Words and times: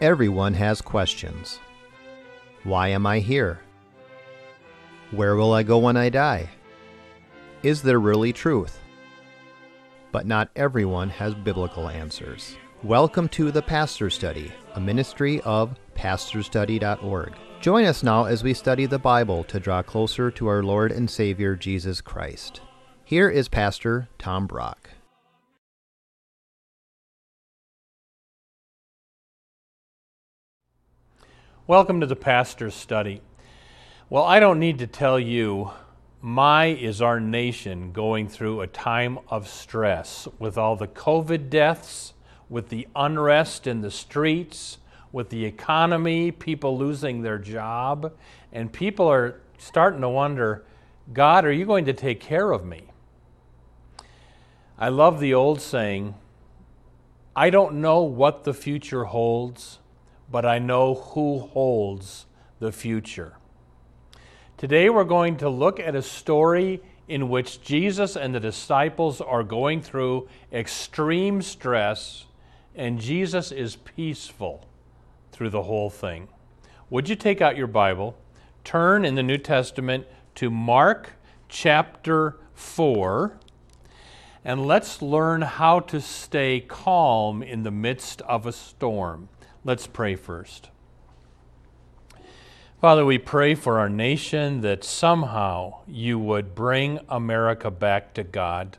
Everyone 0.00 0.54
has 0.54 0.80
questions. 0.80 1.58
Why 2.62 2.86
am 2.86 3.04
I 3.04 3.18
here? 3.18 3.58
Where 5.10 5.34
will 5.34 5.52
I 5.52 5.64
go 5.64 5.78
when 5.78 5.96
I 5.96 6.08
die? 6.08 6.50
Is 7.64 7.82
there 7.82 7.98
really 7.98 8.32
truth? 8.32 8.78
But 10.12 10.24
not 10.24 10.50
everyone 10.54 11.08
has 11.08 11.34
biblical 11.34 11.88
answers. 11.88 12.56
Welcome 12.84 13.28
to 13.30 13.50
the 13.50 13.60
Pastor 13.60 14.08
Study, 14.08 14.52
a 14.76 14.80
ministry 14.80 15.40
of 15.40 15.74
pastorsstudy.org. 15.96 17.34
Join 17.60 17.84
us 17.84 18.04
now 18.04 18.26
as 18.26 18.44
we 18.44 18.54
study 18.54 18.86
the 18.86 19.00
Bible 19.00 19.42
to 19.42 19.58
draw 19.58 19.82
closer 19.82 20.30
to 20.30 20.46
our 20.46 20.62
Lord 20.62 20.92
and 20.92 21.10
Savior 21.10 21.56
Jesus 21.56 22.00
Christ. 22.00 22.60
Here 23.04 23.28
is 23.28 23.48
Pastor 23.48 24.08
Tom 24.16 24.46
Brock. 24.46 24.90
Welcome 31.68 32.00
to 32.00 32.06
the 32.06 32.16
Pastor's 32.16 32.74
Study. 32.74 33.20
Well, 34.08 34.24
I 34.24 34.40
don't 34.40 34.58
need 34.58 34.78
to 34.78 34.86
tell 34.86 35.20
you, 35.20 35.72
my 36.22 36.68
is 36.68 37.02
our 37.02 37.20
nation 37.20 37.92
going 37.92 38.26
through 38.26 38.62
a 38.62 38.66
time 38.66 39.18
of 39.28 39.46
stress 39.46 40.26
with 40.38 40.56
all 40.56 40.76
the 40.76 40.88
COVID 40.88 41.50
deaths, 41.50 42.14
with 42.48 42.70
the 42.70 42.88
unrest 42.96 43.66
in 43.66 43.82
the 43.82 43.90
streets, 43.90 44.78
with 45.12 45.28
the 45.28 45.44
economy, 45.44 46.30
people 46.30 46.78
losing 46.78 47.20
their 47.20 47.36
job, 47.36 48.14
and 48.50 48.72
people 48.72 49.06
are 49.06 49.42
starting 49.58 50.00
to 50.00 50.08
wonder 50.08 50.64
God, 51.12 51.44
are 51.44 51.52
you 51.52 51.66
going 51.66 51.84
to 51.84 51.92
take 51.92 52.18
care 52.18 52.50
of 52.50 52.64
me? 52.64 52.84
I 54.78 54.88
love 54.88 55.20
the 55.20 55.34
old 55.34 55.60
saying, 55.60 56.14
I 57.36 57.50
don't 57.50 57.82
know 57.82 58.00
what 58.00 58.44
the 58.44 58.54
future 58.54 59.04
holds 59.04 59.80
but 60.30 60.44
I 60.44 60.58
know 60.58 60.94
who 60.94 61.38
holds 61.38 62.26
the 62.58 62.72
future. 62.72 63.34
Today 64.56 64.90
we're 64.90 65.04
going 65.04 65.36
to 65.38 65.48
look 65.48 65.78
at 65.78 65.94
a 65.94 66.02
story 66.02 66.82
in 67.06 67.28
which 67.28 67.62
Jesus 67.62 68.16
and 68.16 68.34
the 68.34 68.40
disciples 68.40 69.20
are 69.20 69.42
going 69.42 69.80
through 69.80 70.28
extreme 70.52 71.40
stress, 71.40 72.26
and 72.74 73.00
Jesus 73.00 73.50
is 73.50 73.76
peaceful 73.76 74.66
through 75.32 75.50
the 75.50 75.62
whole 75.62 75.90
thing. 75.90 76.28
Would 76.90 77.08
you 77.08 77.16
take 77.16 77.40
out 77.40 77.56
your 77.56 77.66
Bible, 77.66 78.16
turn 78.64 79.04
in 79.04 79.14
the 79.14 79.22
New 79.22 79.38
Testament 79.38 80.06
to 80.34 80.50
Mark 80.50 81.12
chapter 81.48 82.36
4, 82.54 83.38
and 84.44 84.66
let's 84.66 85.00
learn 85.00 85.42
how 85.42 85.80
to 85.80 86.00
stay 86.00 86.60
calm 86.60 87.42
in 87.42 87.62
the 87.62 87.70
midst 87.70 88.20
of 88.22 88.46
a 88.46 88.52
storm. 88.52 89.28
Let's 89.64 89.86
pray 89.86 90.14
first. 90.14 90.70
Father, 92.80 93.04
we 93.04 93.18
pray 93.18 93.56
for 93.56 93.80
our 93.80 93.88
nation 93.88 94.60
that 94.60 94.84
somehow 94.84 95.80
you 95.86 96.16
would 96.18 96.54
bring 96.54 97.00
America 97.08 97.72
back 97.72 98.14
to 98.14 98.22
God. 98.22 98.78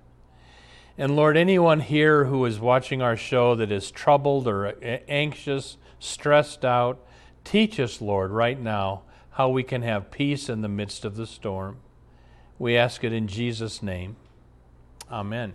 And 0.97 1.15
Lord, 1.15 1.35
anyone 1.35 1.81
here 1.81 2.25
who 2.25 2.45
is 2.45 2.59
watching 2.59 3.01
our 3.01 3.17
show 3.17 3.55
that 3.55 3.71
is 3.71 3.91
troubled 3.91 4.47
or 4.47 4.73
anxious, 5.07 5.77
stressed 5.99 6.63
out, 6.63 7.05
teach 7.43 7.77
us, 7.79 8.01
Lord, 8.01 8.31
right 8.31 8.59
now 8.59 9.01
how 9.31 9.49
we 9.49 9.63
can 9.63 9.81
have 9.81 10.11
peace 10.11 10.47
in 10.47 10.61
the 10.61 10.69
midst 10.69 11.03
of 11.03 11.17
the 11.17 11.27
storm. 11.27 11.77
We 12.57 12.77
ask 12.77 13.03
it 13.03 13.13
in 13.13 13.27
Jesus' 13.27 13.83
name. 13.83 14.15
Amen. 15.11 15.53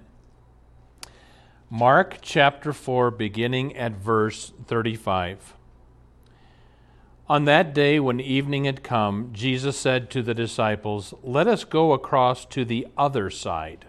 Mark 1.71 2.19
chapter 2.21 2.73
4, 2.73 3.11
beginning 3.11 3.75
at 3.77 3.93
verse 3.93 4.53
35. 4.67 5.55
On 7.27 7.47
that 7.47 7.73
day, 7.73 7.99
when 7.99 8.21
evening 8.21 8.65
had 8.65 8.83
come, 8.83 9.31
Jesus 9.33 9.79
said 9.79 10.11
to 10.11 10.23
the 10.23 10.35
disciples, 10.35 11.15
Let 11.23 11.49
us 11.49 11.65
go 11.65 11.93
across 11.93 12.45
to 12.47 12.67
the 12.67 12.87
other 12.99 13.31
side. 13.31 13.87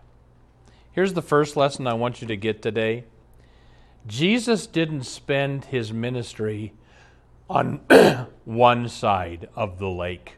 Here's 0.94 1.14
the 1.14 1.22
first 1.22 1.58
lesson 1.58 1.86
I 1.86 1.94
want 1.94 2.22
you 2.22 2.28
to 2.28 2.38
get 2.38 2.62
today 2.62 3.04
Jesus 4.08 4.68
didn't 4.68 5.04
spend 5.04 5.66
his 5.66 5.92
ministry 5.92 6.74
on 7.50 7.82
one 8.46 8.88
side 8.88 9.50
of 9.54 9.80
the 9.80 9.90
lake. 9.90 10.38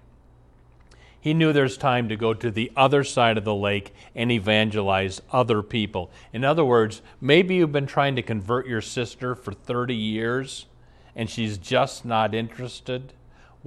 He 1.20 1.34
knew 1.34 1.52
there's 1.52 1.78
time 1.78 2.10
to 2.10 2.16
go 2.16 2.34
to 2.34 2.52
the 2.52 2.72
other 2.76 3.04
side 3.04 3.38
of 3.38 3.44
the 3.44 3.56
lake 3.56 3.94
and 4.16 4.32
evangelize 4.32 5.22
other 5.32 5.62
people. 5.62 6.12
In 6.32 6.44
other 6.44 6.64
words, 6.64 7.02
maybe 7.20 7.56
you've 7.56 7.72
been 7.72 7.88
trying 7.88 8.16
to 8.16 8.22
convert 8.22 8.68
your 8.68 8.82
sister 8.82 9.36
for 9.36 9.52
30 9.52 9.96
years 9.96 10.68
and 11.16 11.30
she's 11.30 11.58
just 11.58 12.06
not 12.06 12.36
interested. 12.36 13.12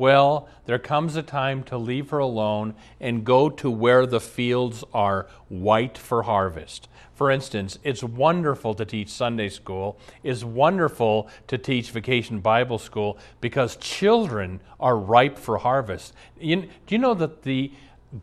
Well, 0.00 0.48
there 0.64 0.78
comes 0.78 1.14
a 1.16 1.22
time 1.22 1.62
to 1.64 1.76
leave 1.76 2.08
her 2.08 2.20
alone 2.20 2.74
and 3.00 3.22
go 3.22 3.50
to 3.50 3.70
where 3.70 4.06
the 4.06 4.18
fields 4.18 4.82
are 4.94 5.26
white 5.50 5.98
for 5.98 6.22
harvest. 6.22 6.88
For 7.12 7.30
instance, 7.30 7.78
it's 7.84 8.02
wonderful 8.02 8.72
to 8.76 8.86
teach 8.86 9.10
Sunday 9.10 9.50
school, 9.50 9.98
it's 10.22 10.42
wonderful 10.42 11.28
to 11.48 11.58
teach 11.58 11.90
vacation 11.90 12.40
Bible 12.40 12.78
school 12.78 13.18
because 13.42 13.76
children 13.76 14.62
are 14.80 14.96
ripe 14.96 15.36
for 15.36 15.58
harvest. 15.58 16.14
You, 16.40 16.62
do 16.62 16.94
you 16.94 16.98
know 16.98 17.12
that 17.12 17.42
the 17.42 17.70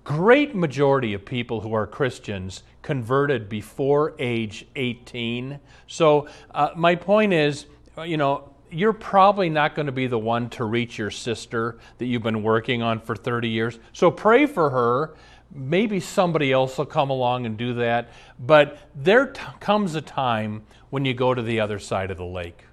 great 0.03 0.55
majority 0.55 1.13
of 1.13 1.25
people 1.25 1.61
who 1.61 1.75
are 1.75 1.85
Christians 1.85 2.63
converted 2.81 3.49
before 3.49 4.15
age 4.17 4.65
18? 4.75 5.59
So, 5.85 6.27
uh, 6.55 6.69
my 6.75 6.95
point 6.95 7.33
is, 7.33 7.67
you 8.03 8.17
know, 8.17 8.49
you're 8.69 8.94
probably 8.94 9.50
not 9.50 9.75
going 9.75 9.85
to 9.85 9.91
be 9.91 10.07
the 10.07 10.19
one 10.19 10.50
to 10.51 10.66
reach 10.66 10.97
your 10.97 11.11
sister 11.11 11.78
that 11.97 12.05
you've 12.05 12.23
been 12.23 12.44
working 12.44 12.81
on 12.81 13.00
for 13.00 13.16
30 13.16 13.50
years. 13.50 13.79
So 13.94 14.11
pray 14.11 14.45
for 14.45 14.69
her. 14.69 15.16
Maybe 15.51 16.00
somebody 16.00 16.51
else 16.51 16.77
will 16.77 16.85
come 16.85 17.09
along 17.09 17.45
and 17.45 17.57
do 17.57 17.73
that. 17.75 18.09
But 18.39 18.77
there 18.95 19.27
t- 19.27 19.41
comes 19.59 19.95
a 19.95 20.01
time 20.01 20.63
when 20.89 21.06
you 21.06 21.13
go 21.13 21.33
to 21.33 21.41
the 21.41 21.59
other 21.59 21.79
side 21.79 22.11
of 22.11 22.17
the 22.17 22.25
lake. 22.25 22.63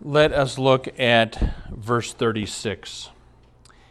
Let 0.00 0.32
us 0.32 0.58
look 0.58 0.88
at 0.98 1.54
verse 1.70 2.12
36. 2.12 3.10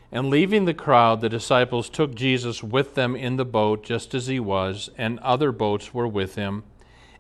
And 0.10 0.30
leaving 0.30 0.64
the 0.64 0.74
crowd, 0.74 1.20
the 1.20 1.28
disciples 1.28 1.90
took 1.90 2.16
Jesus 2.16 2.64
with 2.64 2.96
them 2.96 3.14
in 3.14 3.36
the 3.36 3.44
boat, 3.44 3.84
just 3.84 4.14
as 4.16 4.28
he 4.28 4.40
was, 4.40 4.90
and 4.98 5.20
other 5.20 5.52
boats 5.52 5.94
were 5.94 6.08
with 6.08 6.36
him. 6.36 6.64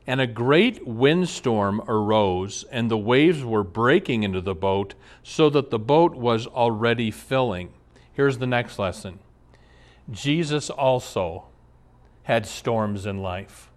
And 0.09 0.22
a 0.22 0.28
great 0.28 0.88
windstorm 0.88 1.81
arose, 1.85 2.63
and 2.72 2.90
the 2.90 2.97
waves 2.97 3.44
were 3.44 3.63
breaking 3.63 4.23
into 4.23 4.40
the 4.40 4.56
boat, 4.56 4.94
so 5.22 5.50
that 5.50 5.69
the 5.69 5.78
boat 5.78 6.16
was 6.16 6.47
already 6.47 7.12
filling. 7.12 7.73
Here's 8.13 8.38
the 8.38 8.47
next 8.47 8.79
lesson 8.79 9.19
Jesus 10.09 10.69
also 10.69 11.47
had 12.23 12.46
storms 12.46 13.06
in 13.06 13.17
life. 13.22 13.69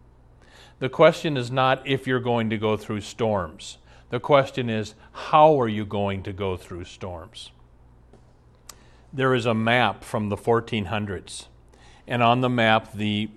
The 0.78 0.88
question 0.88 1.36
is 1.36 1.50
not 1.50 1.86
if 1.86 2.06
you're 2.06 2.20
going 2.20 2.48
to 2.50 2.56
go 2.56 2.76
through 2.76 3.02
storms, 3.02 3.78
the 4.10 4.20
question 4.20 4.70
is 4.70 4.94
how 5.12 5.60
are 5.60 5.68
you 5.68 5.84
going 5.84 6.22
to 6.22 6.32
go 6.32 6.56
through 6.56 6.84
storms? 6.84 7.50
There 9.12 9.34
is 9.34 9.46
a 9.46 9.54
map 9.54 10.04
from 10.04 10.28
the 10.28 10.36
1400s, 10.36 11.46
and 12.06 12.22
on 12.22 12.40
the 12.40 12.48
map, 12.48 12.92
the 12.92 13.30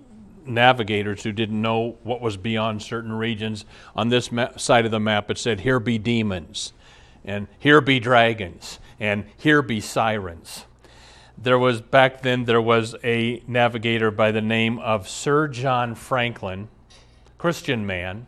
navigators 0.46 1.24
who 1.24 1.31
didn't 1.31 1.62
know 1.62 1.98
what 2.04 2.22
was 2.22 2.38
beyond 2.38 2.81
certain 2.81 3.14
regions. 3.14 3.66
On 3.96 4.09
this 4.09 4.31
ma- 4.31 4.56
side 4.58 4.86
of 4.86 4.92
the 4.92 5.00
map, 5.00 5.30
it 5.31 5.38
said, 5.38 5.62
Here 5.62 5.80
be 5.80 5.98
demons, 5.98 6.74
and 7.24 7.48
here 7.59 7.81
be 7.81 8.00
dragons, 8.00 8.80
and 9.00 9.26
here 9.38 9.62
be 9.62 9.80
sirens. 9.80 10.66
There 11.38 11.59
was, 11.59 11.82
back 11.82 12.22
then, 12.22 12.46
there 12.46 12.62
was 12.62 12.96
a 13.03 13.42
navigator 13.48 14.12
by 14.12 14.32
the 14.32 14.42
name 14.42 14.80
of 14.80 15.09
Sir 15.09 15.48
John 15.48 15.96
Franklin, 15.96 16.70
Christian 17.38 17.86
man, 17.86 18.28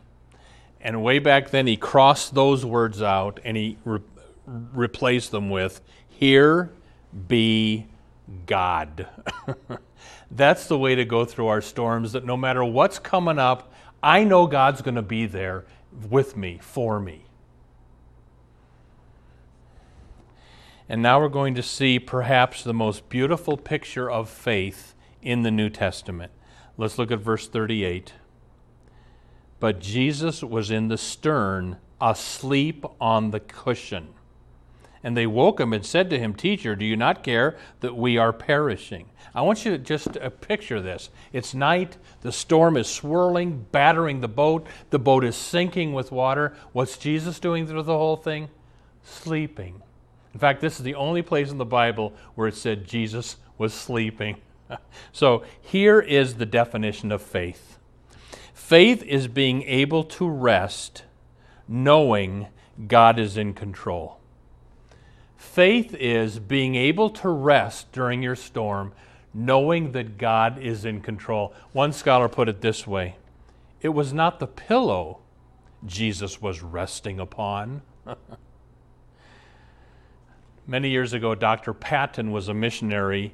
and 0.80 1.02
way 1.02 1.18
back 1.18 1.50
then 1.50 1.66
he 1.66 1.76
crossed 1.76 2.34
those 2.34 2.64
words 2.64 3.02
out 3.02 3.40
and 3.44 3.56
he 3.56 3.78
re- 3.84 4.00
replaced 4.46 5.30
them 5.30 5.50
with, 5.50 5.80
Here 6.08 6.70
be 7.28 7.86
God. 8.46 9.08
That's 10.30 10.66
the 10.66 10.78
way 10.78 10.94
to 10.94 11.04
go 11.04 11.24
through 11.24 11.46
our 11.46 11.60
storms, 11.60 12.12
that 12.12 12.24
no 12.24 12.36
matter 12.36 12.64
what's 12.64 12.98
coming 12.98 13.38
up, 13.38 13.72
I 14.02 14.24
know 14.24 14.46
God's 14.46 14.82
going 14.82 14.96
to 14.96 15.02
be 15.02 15.26
there 15.26 15.64
with 16.10 16.36
me, 16.36 16.58
for 16.60 17.00
me. 17.00 17.24
And 20.88 21.02
now 21.02 21.20
we're 21.20 21.28
going 21.28 21.54
to 21.54 21.62
see 21.62 21.98
perhaps 21.98 22.62
the 22.62 22.74
most 22.74 23.08
beautiful 23.08 23.56
picture 23.56 24.10
of 24.10 24.28
faith 24.28 24.94
in 25.22 25.42
the 25.42 25.50
New 25.50 25.68
Testament. 25.68 26.30
Let's 26.76 26.98
look 26.98 27.10
at 27.10 27.18
verse 27.18 27.48
38. 27.48 28.12
But 29.58 29.80
Jesus 29.80 30.42
was 30.42 30.70
in 30.70 30.88
the 30.88 30.98
stern, 30.98 31.78
asleep 32.00 32.84
on 33.00 33.30
the 33.30 33.40
cushion. 33.40 34.08
And 35.06 35.16
they 35.16 35.28
woke 35.28 35.60
him 35.60 35.72
and 35.72 35.86
said 35.86 36.10
to 36.10 36.18
him, 36.18 36.34
Teacher, 36.34 36.74
do 36.74 36.84
you 36.84 36.96
not 36.96 37.22
care 37.22 37.56
that 37.78 37.94
we 37.94 38.18
are 38.18 38.32
perishing? 38.32 39.06
I 39.36 39.42
want 39.42 39.64
you 39.64 39.70
to 39.70 39.78
just 39.78 40.16
uh, 40.16 40.30
picture 40.30 40.82
this. 40.82 41.10
It's 41.32 41.54
night, 41.54 41.96
the 42.22 42.32
storm 42.32 42.76
is 42.76 42.88
swirling, 42.88 43.66
battering 43.70 44.20
the 44.20 44.26
boat, 44.26 44.66
the 44.90 44.98
boat 44.98 45.22
is 45.22 45.36
sinking 45.36 45.92
with 45.92 46.10
water. 46.10 46.56
What's 46.72 46.98
Jesus 46.98 47.38
doing 47.38 47.68
through 47.68 47.84
the 47.84 47.96
whole 47.96 48.16
thing? 48.16 48.48
Sleeping. 49.04 49.80
In 50.34 50.40
fact, 50.40 50.60
this 50.60 50.76
is 50.76 50.82
the 50.82 50.96
only 50.96 51.22
place 51.22 51.52
in 51.52 51.58
the 51.58 51.64
Bible 51.64 52.12
where 52.34 52.48
it 52.48 52.56
said 52.56 52.84
Jesus 52.84 53.36
was 53.58 53.72
sleeping. 53.72 54.38
so 55.12 55.44
here 55.60 56.00
is 56.00 56.34
the 56.34 56.46
definition 56.46 57.12
of 57.12 57.22
faith 57.22 57.78
faith 58.52 59.04
is 59.04 59.28
being 59.28 59.62
able 59.62 60.02
to 60.02 60.28
rest 60.28 61.04
knowing 61.68 62.48
God 62.88 63.20
is 63.20 63.36
in 63.36 63.54
control. 63.54 64.18
Faith 65.56 65.94
is 65.94 66.38
being 66.38 66.74
able 66.74 67.08
to 67.08 67.30
rest 67.30 67.90
during 67.90 68.22
your 68.22 68.36
storm, 68.36 68.92
knowing 69.32 69.92
that 69.92 70.18
God 70.18 70.58
is 70.58 70.84
in 70.84 71.00
control. 71.00 71.54
One 71.72 71.94
scholar 71.94 72.28
put 72.28 72.50
it 72.50 72.60
this 72.60 72.86
way 72.86 73.16
it 73.80 73.88
was 73.88 74.12
not 74.12 74.38
the 74.38 74.46
pillow 74.46 75.20
Jesus 75.86 76.42
was 76.42 76.62
resting 76.62 77.18
upon. 77.18 77.80
Many 80.66 80.90
years 80.90 81.14
ago, 81.14 81.34
Dr. 81.34 81.72
Paton 81.72 82.32
was 82.32 82.48
a 82.48 82.54
missionary 82.54 83.32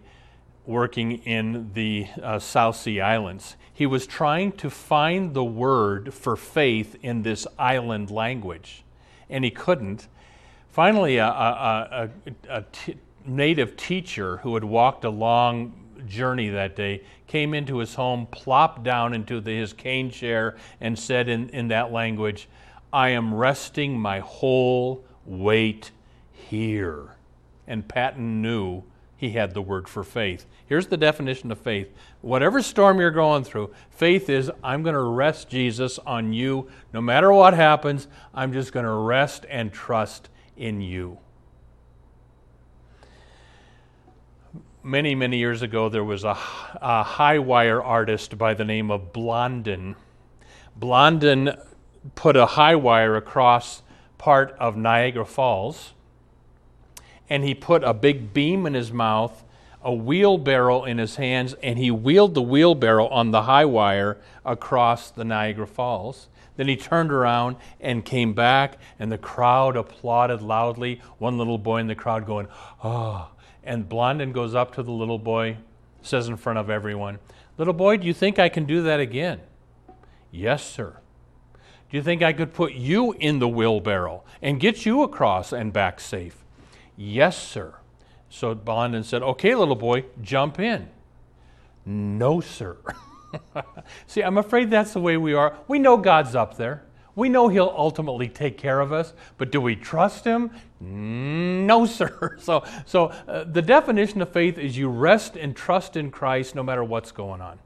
working 0.64 1.24
in 1.24 1.72
the 1.74 2.06
uh, 2.22 2.38
South 2.38 2.76
Sea 2.76 3.00
Islands. 3.00 3.56
He 3.74 3.84
was 3.84 4.06
trying 4.06 4.52
to 4.52 4.70
find 4.70 5.34
the 5.34 5.42
word 5.42 6.14
for 6.14 6.36
faith 6.36 6.94
in 7.02 7.22
this 7.22 7.48
island 7.58 8.12
language, 8.12 8.84
and 9.28 9.42
he 9.42 9.50
couldn't. 9.50 10.06
Finally, 10.72 11.18
a, 11.18 11.26
a, 11.26 12.08
a, 12.48 12.56
a 12.56 12.64
t- 12.72 12.96
native 13.26 13.76
teacher 13.76 14.38
who 14.38 14.54
had 14.54 14.64
walked 14.64 15.04
a 15.04 15.10
long 15.10 15.74
journey 16.08 16.48
that 16.48 16.74
day 16.74 17.02
came 17.26 17.52
into 17.52 17.76
his 17.76 17.94
home, 17.94 18.26
plopped 18.30 18.82
down 18.82 19.12
into 19.12 19.38
the, 19.38 19.54
his 19.54 19.74
cane 19.74 20.10
chair, 20.10 20.56
and 20.80 20.98
said 20.98 21.28
in, 21.28 21.50
in 21.50 21.68
that 21.68 21.92
language, 21.92 22.48
I 22.90 23.10
am 23.10 23.34
resting 23.34 24.00
my 24.00 24.20
whole 24.20 25.04
weight 25.26 25.90
here. 26.32 27.16
And 27.66 27.86
Paton 27.86 28.40
knew 28.40 28.82
he 29.14 29.30
had 29.30 29.52
the 29.52 29.62
word 29.62 29.88
for 29.88 30.02
faith. 30.02 30.46
Here's 30.66 30.86
the 30.86 30.96
definition 30.96 31.52
of 31.52 31.60
faith 31.60 31.88
whatever 32.22 32.62
storm 32.62 32.98
you're 32.98 33.10
going 33.10 33.44
through, 33.44 33.74
faith 33.90 34.30
is 34.30 34.50
I'm 34.64 34.82
going 34.82 34.94
to 34.94 35.02
rest 35.02 35.50
Jesus 35.50 35.98
on 35.98 36.32
you. 36.32 36.70
No 36.94 37.02
matter 37.02 37.30
what 37.30 37.52
happens, 37.52 38.08
I'm 38.32 38.54
just 38.54 38.72
going 38.72 38.86
to 38.86 38.90
rest 38.90 39.44
and 39.50 39.70
trust 39.70 40.30
in 40.62 40.80
you. 40.80 41.18
Many, 44.82 45.14
many 45.14 45.38
years 45.38 45.62
ago, 45.62 45.88
there 45.88 46.04
was 46.04 46.24
a, 46.24 46.36
a 46.80 47.02
high 47.02 47.38
wire 47.38 47.82
artist 47.82 48.38
by 48.38 48.54
the 48.54 48.64
name 48.64 48.90
of 48.90 49.12
Blondin. 49.12 49.96
Blondin 50.76 51.56
put 52.14 52.36
a 52.36 52.46
high 52.46 52.74
wire 52.74 53.16
across 53.16 53.82
part 54.18 54.56
of 54.58 54.76
Niagara 54.76 55.24
Falls 55.24 55.92
and 57.32 57.44
he 57.44 57.54
put 57.54 57.82
a 57.82 57.94
big 57.94 58.34
beam 58.34 58.66
in 58.66 58.74
his 58.74 58.92
mouth, 58.92 59.42
a 59.82 59.92
wheelbarrow 59.92 60.84
in 60.84 60.98
his 60.98 61.16
hands, 61.16 61.54
and 61.62 61.78
he 61.78 61.90
wheeled 61.90 62.34
the 62.34 62.42
wheelbarrow 62.42 63.08
on 63.08 63.30
the 63.30 63.44
high 63.44 63.64
wire 63.64 64.18
across 64.44 65.10
the 65.10 65.24
Niagara 65.24 65.66
Falls. 65.66 66.28
Then 66.56 66.68
he 66.68 66.76
turned 66.76 67.12
around 67.12 67.56
and 67.80 68.04
came 68.04 68.34
back, 68.34 68.78
and 68.98 69.10
the 69.10 69.18
crowd 69.18 69.76
applauded 69.76 70.42
loudly. 70.42 71.00
One 71.18 71.38
little 71.38 71.58
boy 71.58 71.78
in 71.78 71.86
the 71.86 71.94
crowd 71.94 72.26
going, 72.26 72.48
Oh. 72.82 73.30
And 73.64 73.88
Blondin 73.88 74.32
goes 74.32 74.54
up 74.54 74.74
to 74.74 74.82
the 74.82 74.90
little 74.90 75.20
boy, 75.20 75.56
says 76.02 76.28
in 76.28 76.36
front 76.36 76.58
of 76.58 76.68
everyone, 76.68 77.18
Little 77.58 77.74
boy, 77.74 77.96
do 77.96 78.06
you 78.06 78.14
think 78.14 78.38
I 78.38 78.48
can 78.48 78.64
do 78.64 78.82
that 78.82 78.98
again? 78.98 79.40
Yes, 80.30 80.64
sir. 80.64 80.98
Do 81.90 81.96
you 81.96 82.02
think 82.02 82.22
I 82.22 82.32
could 82.32 82.54
put 82.54 82.72
you 82.72 83.12
in 83.12 83.38
the 83.38 83.48
wheelbarrow 83.48 84.24
and 84.40 84.58
get 84.58 84.86
you 84.86 85.02
across 85.02 85.52
and 85.52 85.72
back 85.72 86.00
safe? 86.00 86.42
Yes, 86.96 87.36
sir. 87.36 87.74
So 88.30 88.54
Blondin 88.54 89.04
said, 89.04 89.22
Okay, 89.22 89.54
little 89.54 89.76
boy, 89.76 90.06
jump 90.22 90.58
in. 90.58 90.88
No, 91.84 92.40
sir. 92.40 92.78
See, 94.06 94.22
I'm 94.22 94.38
afraid 94.38 94.70
that's 94.70 94.92
the 94.92 95.00
way 95.00 95.16
we 95.16 95.34
are. 95.34 95.56
We 95.68 95.78
know 95.78 95.96
God's 95.96 96.34
up 96.34 96.56
there. 96.56 96.84
We 97.14 97.28
know 97.28 97.48
He'll 97.48 97.74
ultimately 97.76 98.28
take 98.28 98.56
care 98.56 98.80
of 98.80 98.92
us, 98.92 99.12
but 99.36 99.52
do 99.52 99.60
we 99.60 99.76
trust 99.76 100.24
Him? 100.24 100.50
No, 100.80 101.86
sir. 101.86 102.36
So, 102.40 102.64
so 102.86 103.06
uh, 103.28 103.44
the 103.44 103.62
definition 103.62 104.22
of 104.22 104.32
faith 104.32 104.58
is 104.58 104.78
you 104.78 104.88
rest 104.88 105.36
and 105.36 105.54
trust 105.54 105.96
in 105.96 106.10
Christ 106.10 106.54
no 106.54 106.62
matter 106.62 106.82
what's 106.82 107.12
going 107.12 107.40
on. 107.40 107.58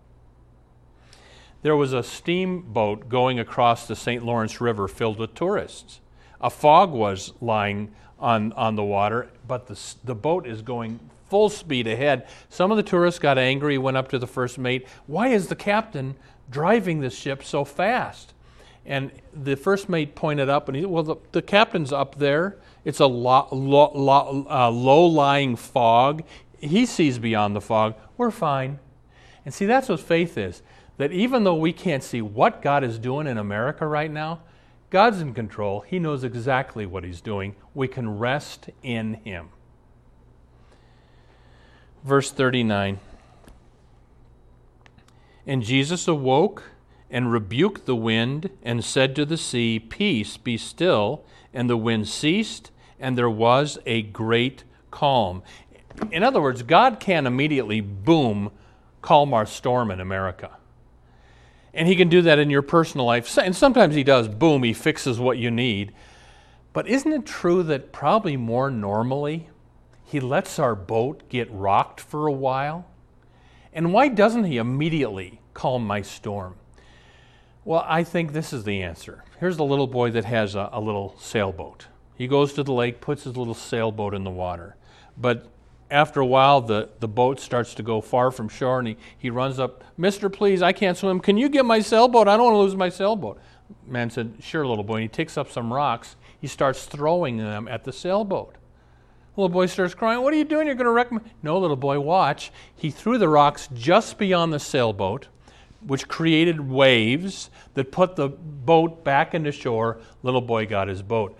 There 1.62 1.76
was 1.76 1.92
a 1.92 2.02
steamboat 2.02 3.08
going 3.08 3.40
across 3.40 3.86
the 3.86 3.96
St. 3.96 4.24
Lawrence 4.24 4.60
River 4.60 4.86
filled 4.88 5.18
with 5.18 5.34
tourists. 5.34 6.00
A 6.40 6.50
fog 6.50 6.92
was 6.92 7.32
lying 7.40 7.92
on, 8.18 8.52
on 8.52 8.76
the 8.76 8.84
water, 8.84 9.30
but 9.46 9.66
the, 9.66 9.94
the 10.04 10.14
boat 10.14 10.46
is 10.46 10.62
going 10.62 11.00
full 11.28 11.49
speed 11.49 11.87
ahead. 11.87 12.26
Some 12.49 12.70
of 12.70 12.76
the 12.76 12.82
tourists 12.82 13.19
got 13.20 13.38
angry, 13.38 13.78
went 13.78 13.96
up 13.96 14.08
to 14.08 14.19
the 14.19 14.26
first 14.26 14.58
mate. 14.58 14.87
Why 15.06 15.28
is 15.28 15.49
the 15.49 15.56
captain 15.56 16.17
driving 16.50 17.00
this 17.00 17.17
ship 17.17 17.43
so 17.43 17.64
fast? 17.64 18.34
And 18.84 19.11
the 19.32 19.56
first 19.56 19.88
mate 19.88 20.14
pointed 20.14 20.49
up 20.49 20.69
and 20.69 20.76
he 20.76 20.82
said, 20.82 20.90
Well, 20.90 21.02
the, 21.02 21.17
the 21.32 21.43
captain's 21.43 21.93
up 21.93 22.17
there. 22.17 22.56
It's 22.84 23.00
a 23.00 23.06
lo, 23.06 23.49
lo, 23.50 23.90
lo, 23.94 24.46
uh, 24.49 24.70
low 24.70 25.06
lying 25.06 25.56
fog. 25.56 26.23
He 26.61 26.87
sees 26.87 27.19
beyond 27.19 27.56
the 27.56 27.61
fog. 27.61 27.94
We're 28.17 28.31
fine. 28.31 28.78
And 29.44 29.52
see, 29.52 29.67
that's 29.67 29.88
what 29.88 30.00
faith 30.00 30.38
is 30.38 30.62
that 30.99 31.12
even 31.12 31.44
though 31.44 31.55
we 31.55 31.73
can't 31.73 32.02
see 32.02 32.23
what 32.23 32.62
God 32.62 32.82
is 32.82 32.99
doing 32.99 33.26
in 33.26 33.38
America 33.38 33.87
right 33.87 34.11
now, 34.11 34.40
God's 34.88 35.20
in 35.20 35.34
control. 35.34 35.81
He 35.81 35.99
knows 35.99 36.25
exactly 36.25 36.87
what 36.87 37.05
He's 37.05 37.20
doing. 37.20 37.56
We 37.75 37.88
can 37.88 38.19
rest 38.19 38.70
in 38.82 39.14
Him. 39.25 39.49
Verse 42.06 42.31
39 42.31 43.00
And 45.44 45.62
Jesus 45.64 46.06
awoke 46.06 46.62
and 47.11 47.32
rebuked 47.32 47.85
the 47.85 47.97
wind 47.97 48.49
and 48.62 48.85
said 48.85 49.17
to 49.17 49.25
the 49.25 49.37
sea, 49.37 49.81
Peace, 49.81 50.37
be 50.37 50.56
still. 50.56 51.25
And 51.53 51.69
the 51.69 51.76
wind 51.76 52.06
ceased, 52.06 52.70
and 53.00 53.19
there 53.19 53.31
was 53.31 53.79
a 53.87 54.03
great 54.03 54.62
calm. 54.93 55.43
In 56.12 56.23
other 56.23 56.41
words, 56.41 56.62
God 56.62 57.00
can 57.00 57.26
immediately, 57.26 57.81
boom, 57.81 58.52
calm 59.02 59.35
our 59.35 59.47
storm 59.47 59.91
in 59.91 59.99
America. 59.99 60.59
And 61.75 61.88
He 61.88 61.97
can 61.97 62.09
do 62.09 62.23
that 62.23 62.38
in 62.38 62.50
your 62.50 62.62
personal 62.62 63.06
life. 63.06 63.37
And 63.37 63.56
sometimes 63.56 63.97
He 63.97 64.05
does, 64.05 64.29
boom, 64.29 64.62
He 64.62 64.75
fixes 64.75 65.19
what 65.19 65.38
you 65.38 65.50
need. 65.50 65.93
But 66.73 66.87
isn't 66.87 67.12
it 67.12 67.26
true 67.26 67.64
that 67.64 67.90
probably 67.90 68.37
more 68.37 68.71
normally, 68.71 69.49
He 70.06 70.20
lets 70.20 70.58
our 70.58 70.75
boat 70.75 71.28
get 71.28 71.50
rocked 71.50 72.00
for 72.00 72.26
a 72.26 72.32
while? 72.32 72.86
And 73.72 73.92
why 73.92 74.08
doesn't 74.08 74.44
He 74.44 74.56
immediately 74.56 75.40
calm 75.52 75.86
my 75.86 76.00
storm? 76.00 76.54
Well, 77.64 77.84
I 77.86 78.04
think 78.04 78.32
this 78.32 78.52
is 78.52 78.62
the 78.62 78.82
answer. 78.82 79.25
Here's 79.40 79.58
a 79.58 79.64
little 79.64 79.88
boy 79.88 80.12
that 80.12 80.25
has 80.25 80.54
a, 80.54 80.70
a 80.72 80.80
little 80.80 81.16
sailboat. 81.18 81.88
He 82.14 82.28
goes 82.28 82.52
to 82.54 82.62
the 82.62 82.72
lake, 82.72 83.00
puts 83.00 83.25
his 83.25 83.36
little 83.36 83.54
sailboat 83.54 84.14
in 84.14 84.22
the 84.22 84.30
water. 84.30 84.76
But 85.18 85.48
after 85.90 86.20
a 86.20 86.26
while, 86.26 86.60
the, 86.60 86.88
the 87.00 87.08
boat 87.08 87.40
starts 87.40 87.75
to 87.75 87.82
go 87.82 88.00
far 88.00 88.30
from 88.30 88.48
shore, 88.48 88.78
and 88.78 88.88
he, 88.88 88.96
he 89.18 89.30
runs 89.30 89.58
up, 89.58 89.82
Mister, 89.96 90.30
please, 90.30 90.62
I 90.62 90.72
can't 90.72 90.96
swim. 90.96 91.18
Can 91.18 91.36
you 91.36 91.48
get 91.48 91.64
my 91.64 91.80
sailboat? 91.80 92.28
I 92.28 92.36
don't 92.36 92.46
want 92.46 92.54
to 92.54 92.60
lose 92.60 92.76
my 92.76 92.88
sailboat. 92.88 93.40
Man 93.84 94.10
said, 94.10 94.34
Sure, 94.40 94.64
little 94.64 94.84
boy. 94.84 94.94
And 94.94 95.02
he 95.02 95.08
takes 95.08 95.36
up 95.36 95.50
some 95.50 95.72
rocks. 95.72 96.14
He 96.40 96.46
starts 96.46 96.84
throwing 96.84 97.38
them 97.38 97.66
at 97.66 97.82
the 97.82 97.92
sailboat. 97.92 98.54
Little 99.37 99.50
boy 99.50 99.66
starts 99.66 99.95
crying, 99.95 100.23
What 100.23 100.33
are 100.33 100.37
you 100.37 100.45
doing? 100.45 100.66
You're 100.66 100.76
going 100.76 100.87
to 100.87 100.93
wreck 100.93 101.12
me. 101.12 101.21
No, 101.43 101.59
little 101.59 101.76
boy, 101.76 102.00
watch. 102.00 102.50
He 102.75 102.90
threw 102.90 103.19
the 103.19 103.28
rocks 103.28 103.69
just 103.75 104.16
beyond 104.16 104.52
the 104.52 104.59
sailboat, 104.59 105.28
which 105.85 106.09
created 106.09 106.61
waves 106.61 107.50
that 107.75 107.93
put 107.93 108.16
the 108.16 108.28
boat 108.28 109.05
back 109.05 109.35
into 109.35 109.52
shore. 109.52 109.99
Little 110.23 110.40
boy 110.40 110.66
got 110.66 110.88
his 110.88 111.02
boat. 111.02 111.37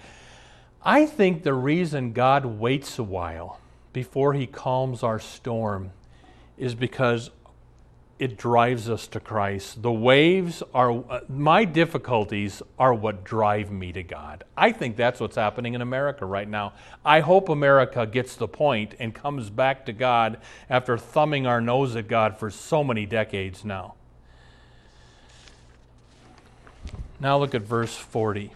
I 0.83 1.07
think 1.07 1.43
the 1.43 1.55
reason 1.55 2.13
God 2.13 2.45
waits 2.45 2.99
a 2.99 3.03
while 3.03 3.61
before 3.93 4.35
He 4.35 4.47
calms 4.47 5.03
our 5.03 5.19
storm 5.19 5.91
is 6.59 6.75
because 6.75 7.31
it 8.19 8.39
drives 8.39 8.89
us 8.89 9.07
to 9.09 9.21
Christ. 9.21 9.83
The 9.83 9.93
waves 9.93 10.63
are, 10.73 11.05
uh, 11.11 11.21
my 11.29 11.65
difficulties 11.65 12.63
are 12.79 12.95
what 12.95 13.25
drive 13.25 13.71
me 13.71 13.93
to 13.93 14.03
God. 14.03 14.45
I 14.57 14.73
think 14.73 14.97
that's 14.97 15.21
what's 15.21 15.37
happening 15.37 15.75
in 15.75 15.83
America 15.83 16.25
right 16.25 16.49
now. 16.49 16.73
I 17.05 17.21
hope 17.21 17.49
America 17.49 18.07
gets 18.07 18.35
the 18.35 18.49
point 18.49 18.95
and 18.99 19.15
comes 19.15 19.51
back 19.51 19.85
to 19.87 19.93
God 19.93 20.39
after 20.71 20.97
thumbing 20.97 21.47
our 21.47 21.61
nose 21.61 21.95
at 21.95 22.09
God 22.09 22.39
for 22.39 22.51
so 22.51 22.83
many 22.83 23.05
decades 23.05 23.65
now. 23.65 23.95
Now 27.21 27.39
look 27.39 27.55
at 27.55 27.63
verse 27.63 27.95
40. 27.95 28.53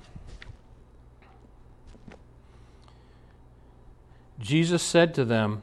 Jesus 4.39 4.83
said 4.83 5.15
to 5.15 5.25
them, 5.27 5.63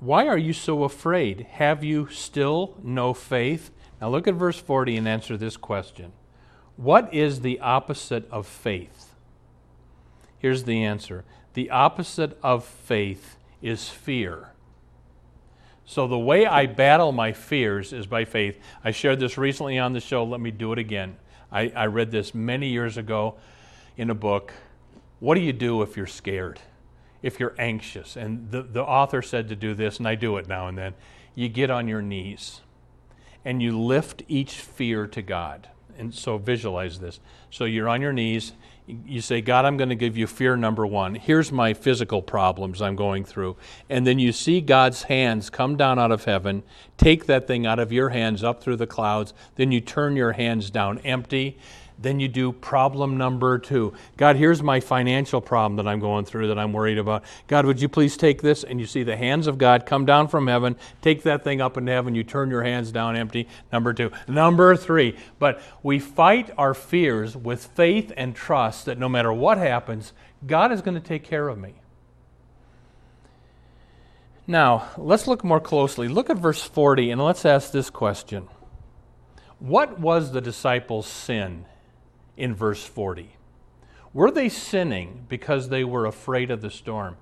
Why 0.00 0.26
are 0.26 0.38
you 0.38 0.54
so 0.54 0.84
afraid? 0.84 1.46
Have 1.52 1.84
you 1.84 2.08
still 2.08 2.74
no 2.82 3.12
faith? 3.12 3.70
Now 4.00 4.08
look 4.08 4.26
at 4.26 4.34
verse 4.34 4.58
40 4.58 4.96
and 4.96 5.06
answer 5.06 5.36
this 5.36 5.56
question 5.56 6.12
What 6.76 7.12
is 7.12 7.42
the 7.42 7.60
opposite 7.60 8.28
of 8.30 8.46
faith? 8.46 9.14
Here's 10.38 10.64
the 10.64 10.82
answer 10.82 11.24
the 11.52 11.70
opposite 11.70 12.38
of 12.42 12.64
faith 12.64 13.36
is 13.60 13.88
fear. 13.88 14.52
So, 15.84 16.06
the 16.06 16.18
way 16.18 16.46
I 16.46 16.66
battle 16.66 17.10
my 17.10 17.32
fears 17.32 17.92
is 17.92 18.06
by 18.06 18.24
faith. 18.24 18.58
I 18.84 18.92
shared 18.92 19.18
this 19.18 19.36
recently 19.36 19.76
on 19.78 19.92
the 19.92 20.00
show. 20.00 20.22
Let 20.24 20.40
me 20.40 20.52
do 20.52 20.72
it 20.72 20.78
again. 20.78 21.16
I, 21.50 21.72
I 21.74 21.86
read 21.86 22.12
this 22.12 22.32
many 22.32 22.68
years 22.68 22.96
ago 22.96 23.34
in 23.96 24.08
a 24.08 24.14
book. 24.14 24.52
What 25.18 25.34
do 25.34 25.40
you 25.40 25.52
do 25.52 25.82
if 25.82 25.96
you're 25.96 26.06
scared? 26.06 26.60
If 27.22 27.38
you're 27.38 27.54
anxious? 27.58 28.16
And 28.16 28.50
the, 28.50 28.62
the 28.62 28.82
author 28.82 29.22
said 29.22 29.48
to 29.48 29.56
do 29.56 29.74
this, 29.74 29.98
and 29.98 30.08
I 30.08 30.14
do 30.14 30.36
it 30.36 30.48
now 30.48 30.68
and 30.68 30.76
then. 30.78 30.94
You 31.34 31.48
get 31.48 31.70
on 31.70 31.88
your 31.88 32.02
knees 32.02 32.60
and 33.44 33.62
you 33.62 33.78
lift 33.78 34.22
each 34.28 34.54
fear 34.54 35.06
to 35.08 35.22
God. 35.22 35.68
And 35.98 36.14
so 36.14 36.38
visualize 36.38 36.98
this. 36.98 37.20
So 37.50 37.64
you're 37.64 37.88
on 37.88 38.00
your 38.00 38.12
knees. 38.12 38.52
You 38.86 39.20
say, 39.20 39.40
God, 39.40 39.64
I'm 39.64 39.76
going 39.76 39.90
to 39.90 39.94
give 39.94 40.16
you 40.16 40.26
fear 40.26 40.56
number 40.56 40.86
one. 40.86 41.14
Here's 41.14 41.52
my 41.52 41.74
physical 41.74 42.22
problems 42.22 42.80
I'm 42.80 42.96
going 42.96 43.24
through. 43.24 43.56
And 43.88 44.06
then 44.06 44.18
you 44.18 44.32
see 44.32 44.60
God's 44.60 45.04
hands 45.04 45.50
come 45.50 45.76
down 45.76 45.98
out 45.98 46.10
of 46.10 46.24
heaven, 46.24 46.62
take 46.96 47.26
that 47.26 47.46
thing 47.46 47.66
out 47.66 47.78
of 47.78 47.92
your 47.92 48.08
hands 48.08 48.42
up 48.42 48.62
through 48.62 48.76
the 48.76 48.86
clouds. 48.86 49.34
Then 49.56 49.72
you 49.72 49.80
turn 49.80 50.16
your 50.16 50.32
hands 50.32 50.70
down 50.70 50.98
empty. 51.00 51.58
Then 52.00 52.18
you 52.18 52.28
do 52.28 52.52
problem 52.52 53.18
number 53.18 53.58
two. 53.58 53.92
God, 54.16 54.36
here's 54.36 54.62
my 54.62 54.80
financial 54.80 55.42
problem 55.42 55.76
that 55.76 55.86
I'm 55.86 56.00
going 56.00 56.24
through 56.24 56.48
that 56.48 56.58
I'm 56.58 56.72
worried 56.72 56.96
about. 56.96 57.24
God, 57.46 57.66
would 57.66 57.82
you 57.82 57.90
please 57.90 58.16
take 58.16 58.40
this? 58.40 58.64
And 58.64 58.80
you 58.80 58.86
see 58.86 59.02
the 59.02 59.18
hands 59.18 59.46
of 59.46 59.58
God 59.58 59.84
come 59.84 60.06
down 60.06 60.28
from 60.28 60.46
heaven, 60.46 60.76
take 61.02 61.24
that 61.24 61.44
thing 61.44 61.60
up 61.60 61.76
into 61.76 61.92
heaven, 61.92 62.14
you 62.14 62.24
turn 62.24 62.48
your 62.50 62.62
hands 62.62 62.90
down 62.90 63.16
empty. 63.16 63.48
Number 63.70 63.92
two. 63.92 64.10
Number 64.26 64.76
three. 64.76 65.14
But 65.38 65.60
we 65.82 65.98
fight 65.98 66.50
our 66.56 66.72
fears 66.72 67.36
with 67.36 67.66
faith 67.66 68.12
and 68.16 68.34
trust 68.34 68.86
that 68.86 68.98
no 68.98 69.08
matter 69.08 69.32
what 69.32 69.58
happens, 69.58 70.14
God 70.46 70.72
is 70.72 70.80
going 70.80 70.94
to 70.94 71.06
take 71.06 71.24
care 71.24 71.48
of 71.48 71.58
me. 71.58 71.74
Now, 74.46 74.88
let's 74.96 75.26
look 75.26 75.44
more 75.44 75.60
closely. 75.60 76.08
Look 76.08 76.30
at 76.30 76.38
verse 76.38 76.62
40 76.62 77.10
and 77.10 77.22
let's 77.22 77.44
ask 77.44 77.72
this 77.72 77.90
question 77.90 78.48
What 79.58 80.00
was 80.00 80.32
the 80.32 80.40
disciples' 80.40 81.06
sin 81.06 81.66
in 82.40 82.54
verse 82.54 82.84
40. 82.84 83.36
Were 84.12 84.30
they 84.30 84.48
sinning 84.48 85.26
because 85.28 85.68
they 85.68 85.84
were 85.84 86.06
afraid 86.06 86.50
of 86.50 86.62
the 86.62 86.70
storm? 86.70 87.16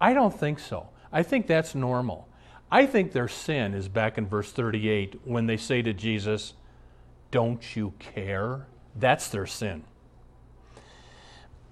I 0.00 0.14
don't 0.14 0.36
think 0.36 0.58
so. 0.58 0.88
I 1.12 1.22
think 1.22 1.46
that's 1.46 1.74
normal. 1.74 2.26
I 2.70 2.86
think 2.86 3.12
their 3.12 3.28
sin 3.28 3.74
is 3.74 3.88
back 3.88 4.16
in 4.16 4.26
verse 4.26 4.50
38 4.50 5.20
when 5.24 5.46
they 5.46 5.58
say 5.58 5.82
to 5.82 5.92
Jesus, 5.92 6.54
Don't 7.30 7.76
you 7.76 7.92
care? 7.98 8.66
That's 8.96 9.28
their 9.28 9.46
sin. 9.46 9.84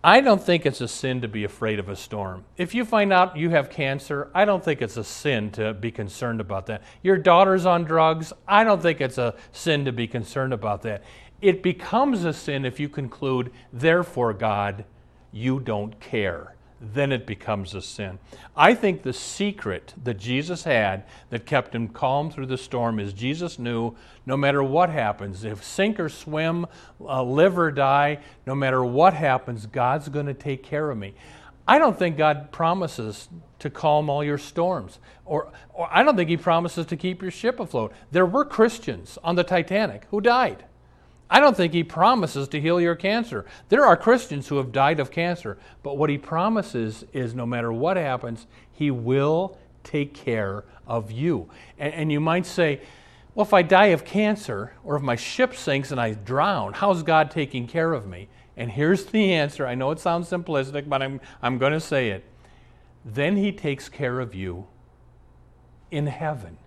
I 0.02 0.20
don't 0.22 0.42
think 0.42 0.64
it's 0.64 0.80
a 0.80 0.88
sin 0.88 1.20
to 1.20 1.28
be 1.28 1.44
afraid 1.44 1.78
of 1.78 1.90
a 1.90 1.96
storm. 1.96 2.44
If 2.56 2.74
you 2.74 2.86
find 2.86 3.12
out 3.12 3.36
you 3.36 3.50
have 3.50 3.68
cancer, 3.68 4.30
I 4.34 4.46
don't 4.46 4.64
think 4.64 4.80
it's 4.80 4.96
a 4.96 5.04
sin 5.04 5.50
to 5.52 5.74
be 5.74 5.90
concerned 5.90 6.40
about 6.40 6.66
that. 6.66 6.82
Your 7.02 7.18
daughter's 7.18 7.66
on 7.66 7.84
drugs, 7.84 8.32
I 8.48 8.64
don't 8.64 8.80
think 8.80 9.02
it's 9.02 9.18
a 9.18 9.34
sin 9.52 9.84
to 9.84 9.92
be 9.92 10.06
concerned 10.06 10.54
about 10.54 10.82
that. 10.82 11.02
It 11.40 11.62
becomes 11.62 12.24
a 12.24 12.32
sin 12.32 12.64
if 12.64 12.78
you 12.78 12.88
conclude, 12.88 13.50
therefore, 13.72 14.32
God, 14.32 14.84
you 15.32 15.60
don't 15.60 15.98
care. 16.00 16.54
Then 16.82 17.12
it 17.12 17.26
becomes 17.26 17.74
a 17.74 17.82
sin. 17.82 18.18
I 18.56 18.74
think 18.74 19.02
the 19.02 19.12
secret 19.12 19.92
that 20.02 20.18
Jesus 20.18 20.64
had 20.64 21.04
that 21.28 21.44
kept 21.44 21.74
him 21.74 21.88
calm 21.88 22.30
through 22.30 22.46
the 22.46 22.56
storm 22.56 22.98
is 22.98 23.12
Jesus 23.12 23.58
knew 23.58 23.94
no 24.24 24.36
matter 24.36 24.62
what 24.62 24.88
happens, 24.88 25.44
if 25.44 25.62
sink 25.62 26.00
or 26.00 26.08
swim, 26.08 26.66
uh, 27.00 27.22
live 27.22 27.58
or 27.58 27.70
die, 27.70 28.20
no 28.46 28.54
matter 28.54 28.82
what 28.82 29.12
happens, 29.12 29.66
God's 29.66 30.08
going 30.08 30.26
to 30.26 30.34
take 30.34 30.62
care 30.62 30.90
of 30.90 30.96
me. 30.96 31.14
I 31.68 31.78
don't 31.78 31.98
think 31.98 32.16
God 32.16 32.50
promises 32.50 33.28
to 33.58 33.68
calm 33.68 34.08
all 34.08 34.24
your 34.24 34.38
storms. 34.38 34.98
Or, 35.26 35.52
or 35.74 35.86
I 35.92 36.02
don't 36.02 36.16
think 36.16 36.30
He 36.30 36.38
promises 36.38 36.86
to 36.86 36.96
keep 36.96 37.20
your 37.20 37.30
ship 37.30 37.60
afloat. 37.60 37.92
There 38.10 38.26
were 38.26 38.44
Christians 38.44 39.18
on 39.22 39.36
the 39.36 39.44
Titanic 39.44 40.06
who 40.10 40.20
died. 40.20 40.64
I 41.30 41.38
don't 41.38 41.56
think 41.56 41.72
he 41.72 41.84
promises 41.84 42.48
to 42.48 42.60
heal 42.60 42.80
your 42.80 42.96
cancer. 42.96 43.46
There 43.68 43.86
are 43.86 43.96
Christians 43.96 44.48
who 44.48 44.56
have 44.56 44.72
died 44.72 44.98
of 44.98 45.12
cancer, 45.12 45.58
but 45.84 45.96
what 45.96 46.10
he 46.10 46.18
promises 46.18 47.04
is 47.12 47.34
no 47.34 47.46
matter 47.46 47.72
what 47.72 47.96
happens, 47.96 48.48
he 48.72 48.90
will 48.90 49.56
take 49.84 50.12
care 50.12 50.64
of 50.86 51.12
you. 51.12 51.48
And, 51.78 51.94
and, 51.94 52.12
you 52.12 52.18
might 52.18 52.46
say, 52.46 52.80
well, 53.34 53.46
if 53.46 53.54
I 53.54 53.62
die 53.62 53.86
of 53.86 54.04
cancer 54.04 54.72
or 54.82 54.96
if 54.96 55.02
my 55.02 55.14
ship 55.14 55.54
sinks 55.54 55.92
and 55.92 56.00
I 56.00 56.14
drown, 56.14 56.72
how's 56.72 57.04
God 57.04 57.30
taking 57.30 57.68
care 57.68 57.92
of 57.92 58.08
me? 58.08 58.28
And 58.56 58.70
here's 58.70 59.06
the 59.06 59.32
answer. 59.32 59.66
I 59.66 59.76
know 59.76 59.92
it 59.92 60.00
sounds 60.00 60.28
simplistic, 60.28 60.88
but 60.88 61.00
I'm, 61.00 61.20
I'm 61.42 61.58
going 61.58 61.72
to 61.72 61.80
say 61.80 62.10
it. 62.10 62.24
Then 63.04 63.36
he 63.36 63.52
takes 63.52 63.88
care 63.88 64.20
of 64.20 64.34
you 64.34 64.66
in 65.90 66.08
heaven. 66.08 66.58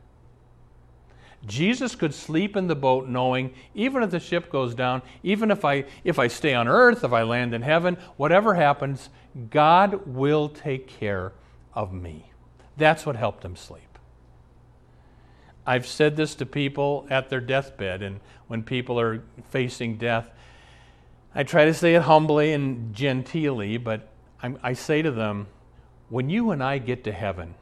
Jesus 1.45 1.95
could 1.95 2.13
sleep 2.13 2.55
in 2.55 2.67
the 2.67 2.75
boat 2.75 3.07
knowing 3.07 3.53
even 3.73 4.01
if 4.01 4.11
the 4.11 4.19
ship 4.19 4.49
goes 4.49 4.73
down, 4.73 5.01
even 5.23 5.51
if 5.51 5.65
I 5.65 5.85
if 6.03 6.17
I 6.17 6.27
stay 6.27 6.53
on 6.53 6.67
earth, 6.67 7.03
if 7.03 7.11
I 7.11 7.23
land 7.23 7.53
in 7.53 7.61
heaven, 7.61 7.97
whatever 8.15 8.53
happens, 8.53 9.09
God 9.49 10.07
will 10.07 10.47
take 10.47 10.87
care 10.87 11.33
of 11.73 11.91
me. 11.91 12.31
That's 12.77 13.05
what 13.05 13.15
helped 13.15 13.43
him 13.43 13.55
sleep. 13.55 13.83
I've 15.65 15.87
said 15.87 16.15
this 16.15 16.35
to 16.35 16.45
people 16.45 17.07
at 17.09 17.29
their 17.29 17.41
deathbed 17.41 18.01
and 18.01 18.19
when 18.47 18.63
people 18.63 18.99
are 18.99 19.23
facing 19.49 19.97
death, 19.97 20.29
I 21.33 21.43
try 21.43 21.65
to 21.65 21.73
say 21.73 21.95
it 21.95 22.03
humbly 22.03 22.53
and 22.53 22.93
genteelly, 22.93 23.83
but 23.83 24.09
I'm, 24.41 24.59
I 24.61 24.73
say 24.73 25.01
to 25.01 25.11
them, 25.11 25.47
when 26.09 26.29
you 26.29 26.51
and 26.51 26.61
I 26.61 26.77
get 26.77 27.03
to 27.05 27.11
heaven, 27.11 27.55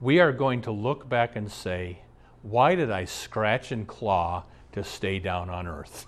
we 0.00 0.20
are 0.20 0.32
going 0.32 0.62
to 0.62 0.70
look 0.70 1.08
back 1.08 1.34
and 1.36 1.50
say, 1.50 2.00
why 2.42 2.74
did 2.74 2.90
I 2.90 3.04
scratch 3.04 3.72
and 3.72 3.86
claw 3.86 4.44
to 4.72 4.84
stay 4.84 5.18
down 5.18 5.48
on 5.48 5.66
earth? 5.66 6.06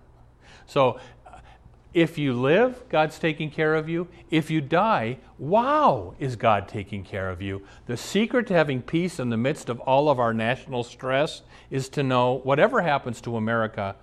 so, 0.66 0.98
if 1.92 2.18
you 2.18 2.34
live, 2.34 2.88
God's 2.88 3.18
taking 3.18 3.50
care 3.50 3.74
of 3.74 3.88
you. 3.88 4.06
If 4.30 4.48
you 4.48 4.60
die, 4.60 5.18
wow, 5.38 6.14
is 6.20 6.36
God 6.36 6.68
taking 6.68 7.02
care 7.02 7.28
of 7.28 7.42
you? 7.42 7.62
The 7.86 7.96
secret 7.96 8.46
to 8.46 8.54
having 8.54 8.80
peace 8.80 9.18
in 9.18 9.30
the 9.30 9.36
midst 9.36 9.68
of 9.68 9.80
all 9.80 10.08
of 10.08 10.20
our 10.20 10.32
national 10.32 10.84
stress 10.84 11.42
is 11.68 11.88
to 11.90 12.04
know 12.04 12.34
whatever 12.44 12.82
happens 12.82 13.20
to 13.22 13.36
America, 13.36 13.96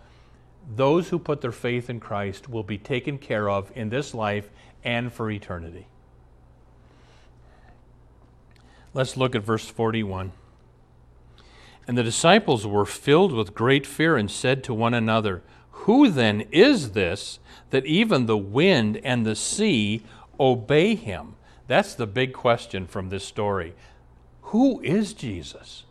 those 0.76 1.10
who 1.10 1.20
put 1.20 1.40
their 1.40 1.54
faith 1.54 1.90
in 1.90 2.02
Christ 2.02 2.50
will 2.50 2.64
be 2.64 2.78
taken 2.78 3.18
care 3.18 3.50
of 3.50 3.72
in 3.74 3.88
this 3.90 4.14
life 4.14 4.50
and 4.84 5.12
for 5.14 5.32
eternity. 5.32 5.88
Let's 8.94 9.16
look 9.16 9.34
at 9.34 9.44
verse 9.44 9.66
41. 9.66 10.34
And 11.88 11.98
the 11.98 12.04
disciples 12.04 12.68
were 12.68 12.86
filled 12.86 13.32
with 13.32 13.56
great 13.56 13.88
fear 13.88 14.18
and 14.18 14.30
said 14.30 14.64
to 14.66 14.74
one 14.74 14.94
another, 14.94 15.42
Who 15.72 16.10
then 16.10 16.42
is 16.52 16.92
this 16.92 17.40
that 17.70 17.86
even 17.86 18.26
the 18.26 18.38
wind 18.38 19.00
and 19.04 19.26
the 19.26 19.36
sea 19.36 20.04
obey 20.38 20.96
him? 20.96 21.36
That's 21.68 21.96
the 21.96 22.06
big 22.06 22.34
question 22.34 22.88
from 22.88 23.08
this 23.10 23.24
story. 23.24 23.74
Who 24.42 24.82
is 24.82 25.14
Jesus? 25.14 25.86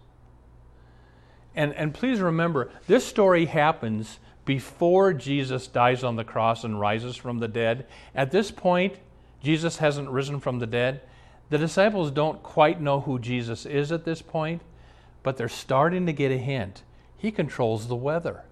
And, 1.54 1.72
and 1.74 1.94
please 1.94 2.20
remember, 2.20 2.70
this 2.86 3.06
story 3.06 3.46
happens 3.46 4.18
before 4.44 5.14
Jesus 5.14 5.66
dies 5.66 6.04
on 6.04 6.16
the 6.16 6.24
cross 6.24 6.62
and 6.62 6.78
rises 6.78 7.16
from 7.16 7.38
the 7.38 7.48
dead. 7.48 7.86
At 8.14 8.30
this 8.30 8.50
point, 8.50 8.96
Jesus 9.42 9.78
hasn't 9.78 10.10
risen 10.10 10.40
from 10.40 10.58
the 10.58 10.66
dead. 10.66 11.00
The 11.48 11.58
disciples 11.58 12.10
don't 12.10 12.42
quite 12.42 12.80
know 12.80 13.00
who 13.00 13.18
Jesus 13.18 13.64
is 13.64 13.90
at 13.90 14.04
this 14.04 14.20
point 14.20 14.60
but 15.26 15.36
they're 15.36 15.48
starting 15.48 16.06
to 16.06 16.12
get 16.12 16.30
a 16.30 16.38
hint. 16.38 16.84
He 17.16 17.32
controls 17.32 17.88
the 17.88 17.96
weather. 17.96 18.44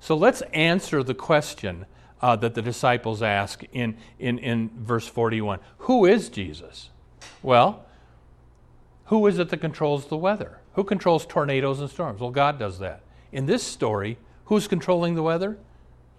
So 0.00 0.16
let's 0.16 0.40
answer 0.54 1.02
the 1.02 1.12
question 1.12 1.84
uh, 2.22 2.36
that 2.36 2.54
the 2.54 2.62
disciples 2.62 3.20
ask 3.20 3.62
in, 3.70 3.98
in, 4.18 4.38
in 4.38 4.70
verse 4.78 5.06
41 5.06 5.58
Who 5.80 6.06
is 6.06 6.30
Jesus? 6.30 6.88
Well, 7.42 7.84
who 9.04 9.26
is 9.26 9.38
it 9.38 9.50
that 9.50 9.58
controls 9.58 10.06
the 10.06 10.16
weather? 10.16 10.60
Who 10.72 10.84
controls 10.84 11.26
tornadoes 11.26 11.80
and 11.80 11.90
storms? 11.90 12.18
Well, 12.18 12.30
God 12.30 12.58
does 12.58 12.78
that. 12.78 13.02
In 13.30 13.44
this 13.44 13.62
story, 13.62 14.16
who's 14.46 14.66
controlling 14.66 15.16
the 15.16 15.22
weather? 15.22 15.58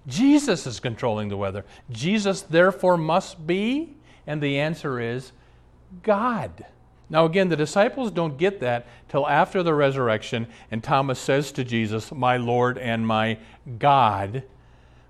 Jesus 0.06 0.68
is 0.68 0.80
controlling 0.80 1.30
the 1.30 1.38
weather. 1.38 1.66
Jesus, 1.90 2.44
therefore, 2.44 2.98
must 2.98 3.48
be, 3.48 3.96
and 4.28 4.44
the 4.44 4.60
answer 4.60 5.00
is 5.00 5.32
God. 6.04 6.68
Now, 7.10 7.26
again, 7.26 7.50
the 7.50 7.56
disciples 7.56 8.12
don't 8.12 8.38
get 8.38 8.60
that 8.60 8.86
till 9.08 9.28
after 9.28 9.64
the 9.64 9.74
resurrection, 9.74 10.48
and 10.70 10.84
Thomas 10.84 11.20
says 11.20 11.52
to 11.54 11.64
Jesus, 11.64 12.12
My 12.12 12.38
Lord 12.38 12.78
and 12.78 13.08
my 13.08 13.38
God, 13.80 14.44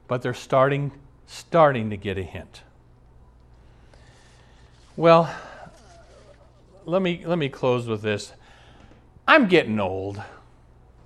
but 0.07 0.21
they're 0.21 0.33
starting, 0.35 0.91
starting 1.25 1.89
to 1.89 1.97
get 1.97 2.17
a 2.17 2.23
hint. 2.23 2.61
Well, 4.95 5.33
let 6.85 7.01
me 7.01 7.23
let 7.25 7.37
me 7.37 7.49
close 7.49 7.87
with 7.87 8.01
this. 8.01 8.31
I'm 9.27 9.47
getting 9.47 9.79
old. 9.79 10.21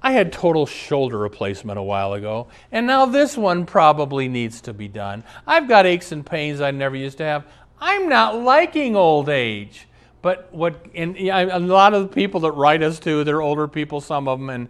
I 0.03 0.13
had 0.13 0.31
total 0.31 0.65
shoulder 0.65 1.17
replacement 1.17 1.77
a 1.77 1.83
while 1.83 2.13
ago, 2.13 2.47
and 2.71 2.87
now 2.87 3.05
this 3.05 3.37
one 3.37 3.65
probably 3.65 4.27
needs 4.27 4.61
to 4.61 4.73
be 4.73 4.87
done. 4.87 5.23
I've 5.45 5.67
got 5.67 5.85
aches 5.85 6.11
and 6.11 6.25
pains 6.25 6.59
I 6.59 6.71
never 6.71 6.95
used 6.95 7.17
to 7.19 7.23
have. 7.23 7.45
I'm 7.79 8.09
not 8.09 8.37
liking 8.39 8.95
old 8.95 9.29
age. 9.29 9.87
But 10.21 10.53
what, 10.53 10.75
and 10.93 11.17
a 11.17 11.59
lot 11.59 11.93
of 11.93 12.03
the 12.03 12.13
people 12.13 12.41
that 12.41 12.51
write 12.51 12.83
us 12.83 12.99
too, 12.99 13.23
they're 13.23 13.41
older 13.41 13.67
people, 13.67 14.01
some 14.01 14.27
of 14.27 14.39
them, 14.39 14.49
and 14.49 14.69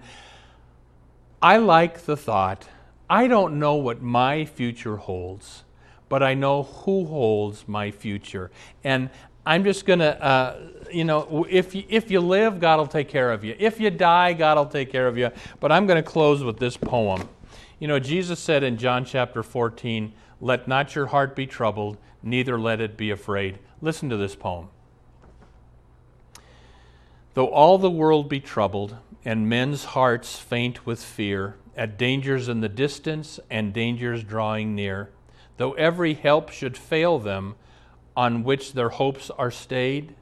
I 1.42 1.58
like 1.58 2.06
the 2.06 2.16
thought 2.16 2.68
I 3.10 3.28
don't 3.28 3.60
know 3.60 3.76
what 3.76 4.02
my 4.02 4.46
future 4.46 4.96
holds, 4.96 5.66
but 6.08 6.24
I 6.24 6.34
know 6.34 6.64
who 6.64 7.06
holds 7.06 7.68
my 7.68 7.92
future. 7.92 8.52
And 8.86 9.10
I'm 9.46 9.66
just 9.66 9.86
going 9.86 10.00
to, 10.00 10.24
uh, 10.24 10.60
you 10.90 11.04
know, 11.04 11.46
if 11.50 11.76
you, 11.76 11.84
if 11.90 12.10
you 12.10 12.22
live, 12.22 12.62
God 12.62 12.78
will 12.78 12.88
take 12.88 13.10
care 13.10 13.32
of 13.32 13.44
you. 13.44 13.54
If 13.60 13.82
you 13.82 13.90
die, 13.90 14.32
God 14.32 14.58
will 14.58 14.66
take 14.66 14.92
care 14.92 15.08
of 15.08 15.18
you. 15.18 15.30
But 15.60 15.74
I'm 15.74 15.88
going 15.88 16.02
to 16.02 16.10
close 16.10 16.42
with 16.42 16.58
this 16.58 16.78
poem. 16.78 17.28
You 17.80 17.90
know, 17.90 18.00
Jesus 18.00 18.40
said 18.40 18.64
in 18.64 18.78
John 18.78 19.04
chapter 19.04 19.44
14, 19.44 20.14
Let 20.40 20.70
not 20.70 20.96
your 20.96 21.08
heart 21.08 21.36
be 21.36 21.48
troubled, 21.48 21.98
neither 22.24 22.58
let 22.58 22.80
it 22.80 22.96
be 22.96 23.10
afraid. 23.10 23.60
Listen 23.82 24.10
to 24.10 24.16
this 24.16 24.36
poem. 24.36 24.70
Though 27.34 27.48
all 27.48 27.78
the 27.78 27.90
world 27.90 28.28
be 28.28 28.42
troubled, 28.42 28.98
and 29.24 29.48
men's 29.48 29.86
hearts 29.86 30.38
faint 30.38 30.86
with 30.86 31.02
fear, 31.02 31.56
at 31.78 31.98
dangers 31.98 32.50
in 32.50 32.60
the 32.60 32.70
distance 32.70 33.40
and 33.50 33.74
dangers 33.74 34.24
drawing 34.24 34.76
near, 34.76 35.12
though 35.58 35.72
every 35.74 36.16
help 36.16 36.50
should 36.50 36.78
fail 36.78 37.20
them 37.20 37.56
on 38.18 38.44
which 38.44 38.74
their 38.74 38.90
hopes 38.90 39.30
are 39.32 39.52
stayed, 39.52 40.16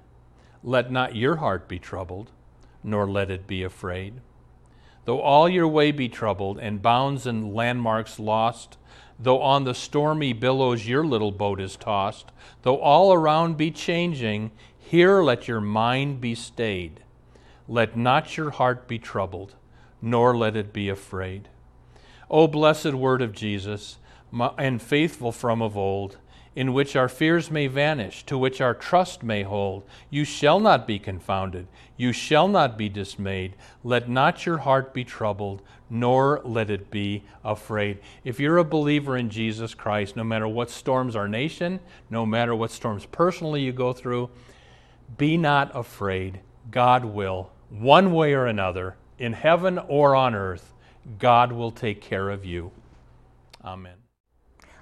let 0.63 0.91
not 0.91 1.15
your 1.15 1.37
heart 1.37 1.67
be 1.67 1.79
troubled, 1.79 2.29
nor 2.83 3.09
let 3.09 3.31
it 3.31 3.47
be 3.47 3.63
afraid. 3.63 4.21
Though 5.05 5.21
all 5.21 5.49
your 5.49 5.67
way 5.67 5.91
be 5.91 6.09
troubled, 6.09 6.59
and 6.59 6.81
bounds 6.83 7.25
and 7.25 7.55
landmarks 7.55 8.19
lost, 8.19 8.77
though 9.17 9.41
on 9.41 9.63
the 9.63 9.73
stormy 9.73 10.33
billows 10.33 10.87
your 10.87 11.03
little 11.03 11.31
boat 11.31 11.59
is 11.59 11.75
tossed, 11.75 12.31
though 12.61 12.77
all 12.77 13.11
around 13.11 13.57
be 13.57 13.71
changing, 13.71 14.51
here 14.89 15.21
let 15.21 15.47
your 15.47 15.61
mind 15.61 16.19
be 16.19 16.33
stayed. 16.33 16.99
Let 17.67 17.95
not 17.95 18.37
your 18.37 18.49
heart 18.49 18.87
be 18.87 18.97
troubled, 18.97 19.53
nor 20.01 20.35
let 20.35 20.55
it 20.55 20.73
be 20.73 20.89
afraid. 20.89 21.47
O 22.27 22.47
blessed 22.47 22.95
word 22.95 23.21
of 23.21 23.31
Jesus, 23.31 23.99
and 24.57 24.81
faithful 24.81 25.31
from 25.31 25.61
of 25.61 25.77
old, 25.77 26.17
in 26.55 26.73
which 26.73 26.95
our 26.95 27.07
fears 27.07 27.51
may 27.51 27.67
vanish, 27.67 28.23
to 28.23 28.35
which 28.35 28.61
our 28.61 28.73
trust 28.73 29.21
may 29.21 29.43
hold. 29.43 29.83
You 30.09 30.25
shall 30.25 30.59
not 30.59 30.87
be 30.87 30.97
confounded, 30.97 31.67
you 31.95 32.11
shall 32.11 32.47
not 32.47 32.75
be 32.75 32.89
dismayed. 32.89 33.55
Let 33.83 34.09
not 34.09 34.47
your 34.47 34.57
heart 34.57 34.91
be 34.91 35.03
troubled, 35.03 35.61
nor 35.87 36.41
let 36.43 36.71
it 36.71 36.89
be 36.89 37.25
afraid. 37.43 37.99
If 38.23 38.39
you're 38.39 38.57
a 38.57 38.63
believer 38.63 39.15
in 39.15 39.29
Jesus 39.29 39.75
Christ, 39.75 40.15
no 40.15 40.23
matter 40.23 40.47
what 40.47 40.71
storms 40.71 41.15
our 41.15 41.27
nation, 41.27 41.79
no 42.09 42.25
matter 42.25 42.55
what 42.55 42.71
storms 42.71 43.05
personally 43.05 43.61
you 43.61 43.71
go 43.71 43.93
through, 43.93 44.31
be 45.17 45.37
not 45.37 45.75
afraid. 45.75 46.41
God 46.71 47.05
will, 47.05 47.51
one 47.69 48.13
way 48.13 48.33
or 48.33 48.45
another, 48.45 48.95
in 49.17 49.33
heaven 49.33 49.79
or 49.87 50.15
on 50.15 50.35
earth, 50.35 50.73
God 51.17 51.51
will 51.51 51.71
take 51.71 52.01
care 52.01 52.29
of 52.29 52.45
you. 52.45 52.71
Amen. 53.63 53.95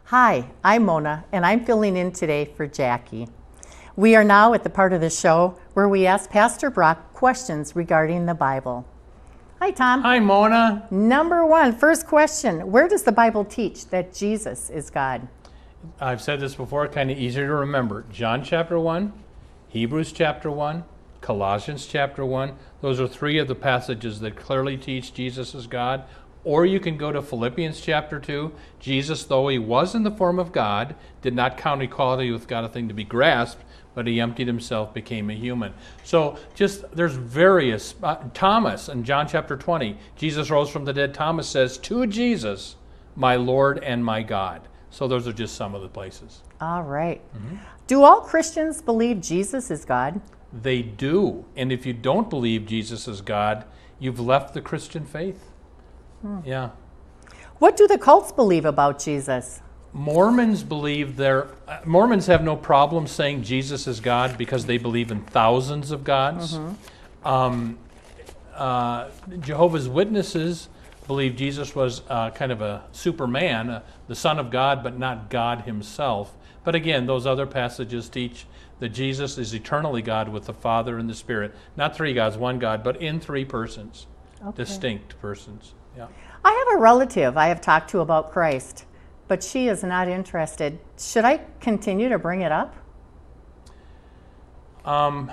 Hi, 0.06 0.50
I'm 0.64 0.86
Mona, 0.86 1.26
and 1.32 1.46
I'm 1.46 1.66
filling 1.66 1.98
in 1.98 2.12
today 2.12 2.46
for 2.46 2.68
Jackie. 2.68 3.28
We 3.96 4.16
are 4.16 4.24
now 4.24 4.54
at 4.54 4.64
the 4.64 4.70
part 4.70 4.94
of 4.94 5.02
the 5.02 5.10
show 5.10 5.58
where 5.74 5.90
we 5.90 6.06
ask 6.06 6.30
Pastor 6.30 6.70
Brock 6.70 7.14
questions 7.14 7.76
regarding 7.76 8.26
the 8.26 8.36
Bible. 8.36 8.86
Hi, 9.60 9.72
Tom. 9.72 10.04
Hi, 10.04 10.20
Mona. 10.20 10.88
Number 10.92 11.44
one, 11.46 11.76
first 11.76 12.06
question 12.06 12.72
Where 12.72 12.88
does 12.88 13.04
the 13.04 13.12
Bible 13.12 13.44
teach 13.44 13.88
that 13.88 14.14
Jesus 14.14 14.70
is 14.70 14.92
God? 14.92 15.28
I've 16.00 16.22
said 16.22 16.40
this 16.40 16.54
before, 16.54 16.88
kind 16.88 17.10
of 17.10 17.18
easier 17.18 17.48
to 17.48 17.56
remember. 17.56 18.06
John 18.12 18.44
chapter 18.44 18.80
1, 18.80 19.12
Hebrews 19.78 20.12
chapter 20.12 20.50
1, 20.50 20.86
Colossians 21.22 21.86
chapter 21.86 22.26
1. 22.26 22.56
Those 22.82 23.00
are 23.00 23.08
three 23.08 23.38
of 23.38 23.48
the 23.48 23.54
passages 23.54 24.22
that 24.22 24.36
clearly 24.36 24.76
teach 24.76 25.14
Jesus 25.14 25.54
is 25.54 25.68
God. 25.68 26.04
Or 26.44 26.66
you 26.66 26.80
can 26.80 26.98
go 26.98 27.12
to 27.12 27.22
Philippians 27.22 27.80
chapter 27.80 28.20
2. 28.20 28.52
Jesus, 28.80 29.26
though 29.26 29.50
he 29.50 29.60
was 29.60 29.94
in 29.94 30.02
the 30.02 30.10
form 30.10 30.40
of 30.40 30.52
God, 30.52 30.96
did 31.22 31.36
not 31.36 31.60
count 31.60 31.84
equality 31.84 32.32
with 32.32 32.48
God 32.48 32.64
a 32.64 32.70
thing 32.70 32.88
to 32.88 32.96
be 32.96 33.04
grasped, 33.04 33.64
but 33.94 34.08
he 34.08 34.20
emptied 34.20 34.48
himself, 34.48 34.96
became 34.96 35.30
a 35.30 35.36
human. 35.36 35.76
So 36.04 36.40
just 36.56 36.84
there's 36.96 37.14
various. 37.14 37.94
Uh, 38.02 38.16
Thomas 38.34 38.90
in 38.90 39.04
John 39.04 39.28
chapter 39.28 39.56
20, 39.56 39.96
Jesus 40.16 40.50
rose 40.50 40.72
from 40.72 40.86
the 40.86 40.94
dead. 40.94 41.14
Thomas 41.14 41.48
says 41.48 41.78
to 41.78 42.08
Jesus, 42.08 42.78
My 43.16 43.36
Lord 43.36 43.78
and 43.84 44.04
my 44.04 44.24
God. 44.24 44.68
So 44.90 45.08
those 45.08 45.28
are 45.28 45.34
just 45.34 45.54
some 45.54 45.76
of 45.76 45.84
the 45.84 45.88
places. 45.88 46.42
All 46.60 46.82
right. 46.82 47.22
mm-hmm. 47.36 47.58
Do 47.88 48.04
all 48.04 48.22
Christians 48.22 48.82
believe 48.82 49.22
Jesus 49.22 49.72
is 49.72 49.86
God? 49.86 50.22
They 50.52 50.82
do. 50.82 51.46
And 51.56 51.72
if 51.72 51.86
you 51.86 51.94
don't 51.94 52.30
believe 52.30 52.66
Jesus 52.66 53.08
is 53.08 53.22
God, 53.22 53.66
you've 53.98 54.20
left 54.20 54.54
the 54.54 54.62
Christian 54.62 55.06
faith. 55.06 55.52
Hmm. 56.22 56.40
Yeah. 56.46 56.72
What 57.60 57.78
do 57.78 57.88
the 57.88 57.98
cults 57.98 58.32
believe 58.32 58.66
about 58.66 59.00
Jesus? 59.00 59.62
Mormons 59.94 60.64
believe 60.64 61.16
they're 61.16 61.48
uh, 61.68 61.80
Mormons 61.86 62.28
have 62.28 62.44
no 62.44 62.56
problem 62.56 63.08
saying 63.08 63.44
Jesus 63.44 63.88
is 63.88 64.00
God 64.00 64.38
because 64.38 64.66
they 64.66 64.78
believe 64.78 65.10
in 65.10 65.22
thousands 65.22 65.92
of 65.92 66.04
gods. 66.04 66.58
Mm-hmm. 66.58 67.28
Um, 67.28 67.80
uh, 68.54 69.10
Jehovah's 69.40 69.88
Witnesses 69.88 70.70
believe 71.08 71.36
Jesus 71.36 71.74
was 71.74 72.02
uh, 72.10 72.30
kind 72.32 72.52
of 72.52 72.62
a 72.62 72.84
Superman, 72.92 73.70
uh, 73.70 73.84
the 74.08 74.16
Son 74.16 74.40
of 74.40 74.52
God, 74.52 74.84
but 74.84 75.00
not 75.00 75.30
God 75.30 75.62
Himself. 75.62 76.37
But 76.68 76.76
again, 76.76 77.06
those 77.06 77.26
other 77.26 77.46
passages 77.46 78.10
teach 78.10 78.46
that 78.82 78.90
Jesus 78.90 79.38
is 79.38 79.54
eternally 79.54 80.02
God 80.02 80.28
with 80.28 80.48
the 80.48 80.54
Father 80.54 80.98
and 80.98 81.10
the 81.10 81.16
Spirit. 81.16 81.56
Not 81.78 81.96
three 81.96 82.14
gods, 82.14 82.36
one 82.36 82.60
God, 82.60 82.84
but 82.84 83.02
in 83.02 83.22
three 83.22 83.46
persons, 83.46 84.06
okay. 84.46 84.58
distinct 84.66 85.18
persons. 85.22 85.76
Yeah. 85.96 86.08
I 86.44 86.52
have 86.52 86.78
a 86.78 86.82
relative 86.82 87.38
I 87.38 87.48
have 87.48 87.62
talked 87.62 87.90
to 87.92 88.02
about 88.02 88.34
Christ, 88.34 88.84
but 89.30 89.42
she 89.42 89.70
is 89.70 89.82
not 89.82 90.10
interested. 90.10 90.78
Should 91.00 91.24
I 91.24 91.40
continue 91.62 92.10
to 92.10 92.20
bring 92.20 92.42
it 92.42 92.52
up? 92.52 92.76
Um, 94.84 95.32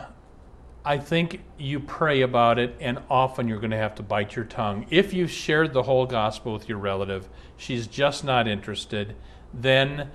I 0.84 0.98
think 0.98 1.40
you 1.58 1.80
pray 1.80 2.20
about 2.20 2.60
it, 2.60 2.76
and 2.78 3.00
often 3.10 3.48
you're 3.48 3.58
going 3.58 3.72
to 3.72 3.76
have 3.76 3.96
to 3.96 4.04
bite 4.04 4.36
your 4.36 4.44
tongue. 4.44 4.86
If 4.88 5.12
you've 5.12 5.32
shared 5.32 5.72
the 5.72 5.82
whole 5.82 6.06
gospel 6.06 6.52
with 6.52 6.68
your 6.68 6.78
relative, 6.78 7.28
she's 7.56 7.88
just 7.88 8.22
not 8.22 8.46
interested, 8.46 9.16
then 9.52 10.12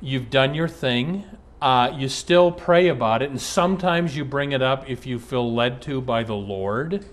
you've 0.00 0.30
done 0.30 0.54
your 0.54 0.68
thing. 0.68 1.24
Uh, 1.60 1.92
you 1.96 2.08
still 2.08 2.52
pray 2.52 2.88
about 2.88 3.22
it, 3.22 3.30
and 3.30 3.40
sometimes 3.40 4.16
you 4.16 4.24
bring 4.24 4.52
it 4.52 4.62
up 4.62 4.88
if 4.88 5.06
you 5.06 5.18
feel 5.18 5.54
led 5.54 5.80
to 5.82 6.00
by 6.00 6.22
the 6.22 6.34
Lord. 6.34 7.04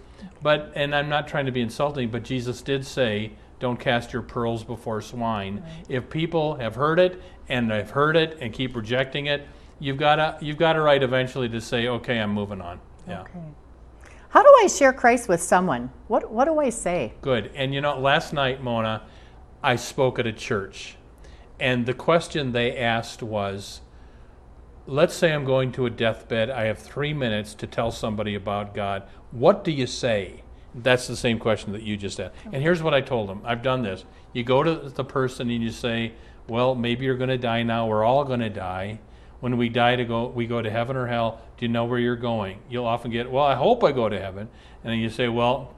But, 0.42 0.74
and 0.76 0.94
I'm 0.94 1.10
not 1.10 1.28
trying 1.28 1.46
to 1.46 1.52
be 1.52 1.62
insulting, 1.62 2.10
but 2.10 2.24
Jesus 2.24 2.62
did 2.62 2.86
say, 2.86 3.32
don't 3.64 3.80
cast 3.80 4.12
your 4.12 4.22
pearls 4.22 4.66
before 4.66 5.02
swine. 5.02 5.62
Right. 5.62 5.86
If 5.88 6.10
people 6.10 6.56
have 6.56 6.76
heard 6.76 7.00
it 7.00 7.22
and 7.48 7.72
they've 7.72 7.90
heard 7.90 8.18
it 8.18 8.38
and 8.42 8.52
keep 8.52 8.76
rejecting 8.76 9.28
it, 9.28 9.48
you've 9.80 9.96
got 9.96 10.20
a 10.20 10.38
you've 10.42 10.58
got 10.58 10.76
a 10.76 10.82
right 10.82 11.02
eventually 11.02 11.48
to 11.48 11.62
say, 11.62 11.88
okay, 11.88 12.20
I'm 12.20 12.32
moving 12.34 12.60
on. 12.60 12.82
Yeah. 13.08 13.22
Okay. 13.22 13.40
How 14.28 14.44
do 14.44 14.50
I 14.62 14.68
share 14.68 14.92
Christ 14.92 15.30
with 15.30 15.42
someone? 15.42 15.90
What 16.10 16.30
what 16.30 16.44
do 16.44 16.60
I 16.60 16.72
say? 16.72 17.14
Good. 17.22 17.52
And 17.56 17.74
you 17.74 17.80
know, 17.80 17.98
last 17.98 18.34
night, 18.34 18.62
Mona, 18.62 19.04
I 19.64 19.78
spoke 19.78 20.20
at 20.20 20.28
a 20.28 20.34
church, 20.34 20.98
and 21.64 21.86
the 21.86 21.94
question 21.94 22.52
they 22.52 22.76
asked 22.78 23.24
was, 23.24 23.80
let's 24.86 25.16
say 25.16 25.32
I'm 25.32 25.46
going 25.46 25.72
to 25.72 25.86
a 25.86 25.90
deathbed. 25.90 26.50
I 26.50 26.66
have 26.66 26.78
three 26.78 27.14
minutes 27.14 27.54
to 27.54 27.68
tell 27.68 27.90
somebody 27.90 28.36
about 28.36 28.76
God. 28.76 29.04
What 29.32 29.64
do 29.64 29.72
you 29.72 29.88
say? 29.88 30.44
That's 30.76 31.08
the 31.08 31.16
same 31.16 31.40
question 31.40 31.72
that 31.72 31.84
you 31.84 31.96
just 31.96 32.20
asked. 32.20 32.36
And 32.52 32.62
here's 32.62 32.84
what 32.84 32.94
I 32.94 33.00
told 33.00 33.30
them 33.30 33.42
I've 33.46 33.62
done 33.62 33.82
this. 33.82 34.04
You 34.34 34.44
go 34.44 34.62
to 34.62 34.90
the 34.90 35.06
person 35.06 35.50
and 35.50 35.64
you 35.64 35.72
say, 35.72 36.12
Well, 36.50 36.76
maybe 36.76 37.06
you're 37.06 37.16
going 37.16 37.30
to 37.30 37.38
die 37.38 37.64
now. 37.64 37.88
We're 37.88 38.04
all 38.04 38.26
going 38.26 38.42
to 38.42 38.50
die. 38.50 39.00
When 39.40 39.56
we 39.56 39.70
die 39.70 39.96
to 39.96 40.04
go, 40.04 40.28
we 40.28 40.48
go 40.48 40.62
to 40.62 40.70
heaven 40.70 40.98
or 40.98 41.08
hell. 41.08 41.42
Do 41.58 41.66
you 41.66 41.72
know 41.72 41.86
where 41.86 42.00
you're 42.00 42.18
going? 42.18 42.60
You'll 42.70 42.88
often 42.88 43.10
get, 43.10 43.32
Well, 43.32 43.46
I 43.46 43.56
hope 43.56 43.86
I 43.86 43.94
go 43.94 44.10
to 44.10 44.20
heaven. 44.20 44.50
And 44.84 44.92
then 44.92 45.00
you 45.00 45.10
say, 45.10 45.30
Well, 45.30 45.74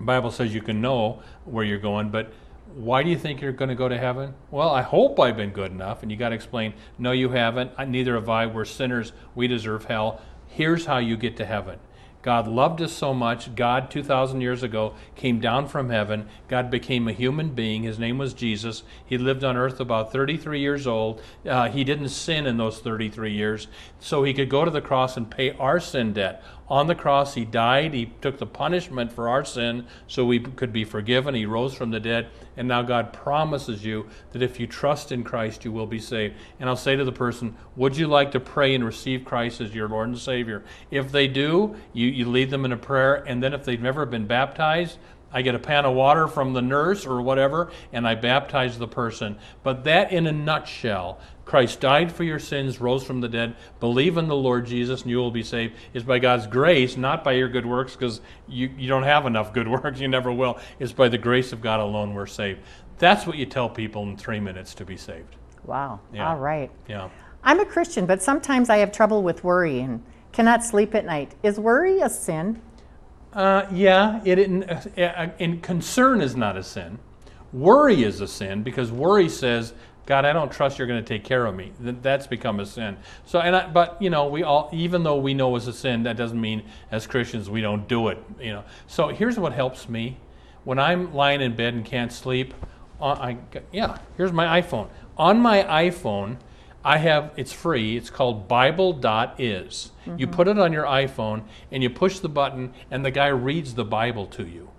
Bible 0.00 0.32
says 0.32 0.52
you 0.52 0.60
can 0.60 0.80
know 0.80 1.22
where 1.44 1.64
you're 1.64 1.78
going, 1.78 2.10
but 2.10 2.32
why 2.74 3.02
do 3.02 3.10
you 3.10 3.18
think 3.18 3.40
you're 3.40 3.52
going 3.52 3.68
to 3.68 3.74
go 3.74 3.88
to 3.88 3.98
heaven? 3.98 4.34
Well, 4.50 4.70
I 4.70 4.82
hope 4.82 5.18
I've 5.18 5.36
been 5.36 5.50
good 5.50 5.72
enough. 5.72 6.02
And 6.02 6.10
you 6.10 6.16
got 6.16 6.30
to 6.30 6.34
explain, 6.34 6.74
no, 6.98 7.12
you 7.12 7.30
haven't. 7.30 7.72
Neither 7.88 8.14
have 8.14 8.28
I. 8.28 8.46
We're 8.46 8.64
sinners. 8.64 9.12
We 9.34 9.48
deserve 9.48 9.84
hell. 9.84 10.20
Here's 10.46 10.86
how 10.86 10.98
you 10.98 11.16
get 11.16 11.36
to 11.38 11.46
heaven 11.46 11.78
God 12.22 12.46
loved 12.46 12.82
us 12.82 12.92
so 12.92 13.14
much. 13.14 13.54
God, 13.54 13.90
2,000 13.90 14.42
years 14.42 14.62
ago, 14.62 14.94
came 15.16 15.40
down 15.40 15.66
from 15.66 15.88
heaven. 15.88 16.28
God 16.48 16.70
became 16.70 17.08
a 17.08 17.12
human 17.12 17.50
being. 17.50 17.82
His 17.82 17.98
name 17.98 18.18
was 18.18 18.34
Jesus. 18.34 18.82
He 19.06 19.16
lived 19.16 19.42
on 19.42 19.56
earth 19.56 19.80
about 19.80 20.12
33 20.12 20.60
years 20.60 20.86
old. 20.86 21.22
Uh, 21.46 21.70
he 21.70 21.82
didn't 21.82 22.10
sin 22.10 22.46
in 22.46 22.58
those 22.58 22.78
33 22.80 23.32
years, 23.32 23.68
so 24.00 24.22
he 24.22 24.34
could 24.34 24.50
go 24.50 24.66
to 24.66 24.70
the 24.70 24.82
cross 24.82 25.16
and 25.16 25.30
pay 25.30 25.52
our 25.52 25.80
sin 25.80 26.12
debt. 26.12 26.42
On 26.70 26.86
the 26.86 26.94
cross, 26.94 27.34
he 27.34 27.44
died. 27.44 27.92
He 27.94 28.12
took 28.20 28.38
the 28.38 28.46
punishment 28.46 29.12
for 29.12 29.28
our 29.28 29.44
sin 29.44 29.88
so 30.06 30.24
we 30.24 30.38
could 30.38 30.72
be 30.72 30.84
forgiven. 30.84 31.34
He 31.34 31.44
rose 31.44 31.74
from 31.74 31.90
the 31.90 31.98
dead. 31.98 32.28
And 32.56 32.68
now 32.68 32.82
God 32.82 33.12
promises 33.12 33.84
you 33.84 34.06
that 34.30 34.40
if 34.40 34.60
you 34.60 34.68
trust 34.68 35.10
in 35.10 35.24
Christ, 35.24 35.64
you 35.64 35.72
will 35.72 35.88
be 35.88 35.98
saved. 35.98 36.36
And 36.60 36.68
I'll 36.68 36.76
say 36.76 36.94
to 36.94 37.04
the 37.04 37.10
person, 37.10 37.56
Would 37.74 37.96
you 37.96 38.06
like 38.06 38.30
to 38.32 38.40
pray 38.40 38.72
and 38.72 38.84
receive 38.84 39.24
Christ 39.24 39.60
as 39.60 39.74
your 39.74 39.88
Lord 39.88 40.10
and 40.10 40.18
Savior? 40.18 40.62
If 40.92 41.10
they 41.10 41.26
do, 41.26 41.74
you, 41.92 42.06
you 42.06 42.28
lead 42.28 42.50
them 42.50 42.64
in 42.64 42.70
a 42.70 42.76
prayer. 42.76 43.16
And 43.26 43.42
then 43.42 43.52
if 43.52 43.64
they've 43.64 43.80
never 43.80 44.06
been 44.06 44.28
baptized, 44.28 44.98
I 45.32 45.42
get 45.42 45.54
a 45.54 45.58
pan 45.58 45.84
of 45.84 45.94
water 45.94 46.26
from 46.26 46.52
the 46.52 46.62
nurse 46.62 47.06
or 47.06 47.22
whatever, 47.22 47.70
and 47.92 48.06
I 48.06 48.14
baptize 48.14 48.78
the 48.78 48.88
person. 48.88 49.38
But 49.62 49.84
that, 49.84 50.12
in 50.12 50.26
a 50.26 50.32
nutshell, 50.32 51.20
Christ 51.44 51.80
died 51.80 52.12
for 52.12 52.24
your 52.24 52.38
sins, 52.38 52.80
rose 52.80 53.04
from 53.04 53.20
the 53.20 53.28
dead, 53.28 53.56
believe 53.80 54.16
in 54.16 54.28
the 54.28 54.36
Lord 54.36 54.66
Jesus, 54.66 55.02
and 55.02 55.10
you 55.10 55.18
will 55.18 55.30
be 55.30 55.42
saved, 55.42 55.74
is 55.94 56.04
by 56.04 56.18
God's 56.18 56.46
grace, 56.46 56.96
not 56.96 57.24
by 57.24 57.32
your 57.32 57.48
good 57.48 57.66
works, 57.66 57.94
because 57.94 58.20
you, 58.48 58.70
you 58.76 58.88
don't 58.88 59.02
have 59.02 59.26
enough 59.26 59.52
good 59.52 59.68
works, 59.82 60.00
you 60.00 60.08
never 60.08 60.32
will. 60.32 60.58
It's 60.78 60.92
by 60.92 61.08
the 61.08 61.18
grace 61.18 61.52
of 61.52 61.60
God 61.60 61.80
alone 61.80 62.14
we're 62.14 62.26
saved. 62.26 62.60
That's 62.98 63.26
what 63.26 63.36
you 63.36 63.46
tell 63.46 63.68
people 63.68 64.02
in 64.02 64.16
three 64.16 64.40
minutes 64.40 64.74
to 64.74 64.84
be 64.84 64.96
saved. 64.96 65.36
Wow. 65.64 66.00
Yeah. 66.12 66.28
All 66.28 66.38
right. 66.38 66.70
Yeah. 66.88 67.08
I'm 67.42 67.60
a 67.60 67.64
Christian, 67.64 68.06
but 68.06 68.22
sometimes 68.22 68.68
I 68.68 68.78
have 68.78 68.92
trouble 68.92 69.22
with 69.22 69.42
worry 69.42 69.80
and 69.80 70.04
cannot 70.32 70.64
sleep 70.64 70.94
at 70.94 71.04
night. 71.04 71.34
Is 71.42 71.58
worry 71.58 72.00
a 72.00 72.08
sin? 72.08 72.60
Uh, 73.32 73.66
yeah, 73.72 74.20
it, 74.24 74.38
in, 74.38 74.64
uh, 74.64 75.30
in 75.38 75.60
concern 75.60 76.20
is 76.20 76.34
not 76.34 76.56
a 76.56 76.62
sin. 76.62 76.98
Worry 77.52 78.02
is 78.02 78.20
a 78.20 78.28
sin 78.28 78.62
because 78.62 78.90
worry 78.90 79.28
says, 79.28 79.72
God, 80.06 80.24
I 80.24 80.32
don't 80.32 80.50
trust 80.50 80.78
you're 80.78 80.88
going 80.88 81.02
to 81.02 81.08
take 81.08 81.22
care 81.22 81.46
of 81.46 81.54
me. 81.54 81.72
That's 81.78 82.26
become 82.26 82.58
a 82.58 82.66
sin. 82.66 82.96
So, 83.26 83.38
and 83.38 83.54
I, 83.54 83.68
but 83.68 84.00
you 84.02 84.10
know, 84.10 84.26
we 84.26 84.42
all, 84.42 84.68
even 84.72 85.04
though 85.04 85.18
we 85.18 85.34
know 85.34 85.54
it's 85.54 85.68
a 85.68 85.72
sin, 85.72 86.02
that 86.02 86.16
doesn't 86.16 86.40
mean 86.40 86.64
as 86.90 87.06
Christians 87.06 87.48
we 87.48 87.60
don't 87.60 87.86
do 87.86 88.08
it. 88.08 88.18
You 88.40 88.54
know. 88.54 88.64
So 88.88 89.08
here's 89.08 89.38
what 89.38 89.52
helps 89.52 89.88
me: 89.88 90.16
when 90.64 90.80
I'm 90.80 91.14
lying 91.14 91.40
in 91.40 91.54
bed 91.54 91.74
and 91.74 91.84
can't 91.84 92.12
sleep, 92.12 92.54
uh, 93.00 93.12
I 93.12 93.36
yeah, 93.72 93.98
here's 94.16 94.32
my 94.32 94.60
iPhone. 94.60 94.88
On 95.16 95.38
my 95.38 95.62
iPhone, 95.62 96.38
I 96.84 96.98
have 96.98 97.32
it's 97.36 97.52
free. 97.52 97.96
It's 97.96 98.10
called 98.10 98.48
Bible.is. 98.48 99.90
You 100.16 100.26
put 100.26 100.48
it 100.48 100.58
on 100.58 100.72
your 100.72 100.84
iPhone 100.84 101.42
and 101.70 101.82
you 101.82 101.90
push 101.90 102.18
the 102.18 102.28
button, 102.28 102.72
and 102.90 103.04
the 103.04 103.10
guy 103.10 103.28
reads 103.28 103.74
the 103.74 103.84
Bible 103.84 104.26
to 104.26 104.46
you. 104.46 104.70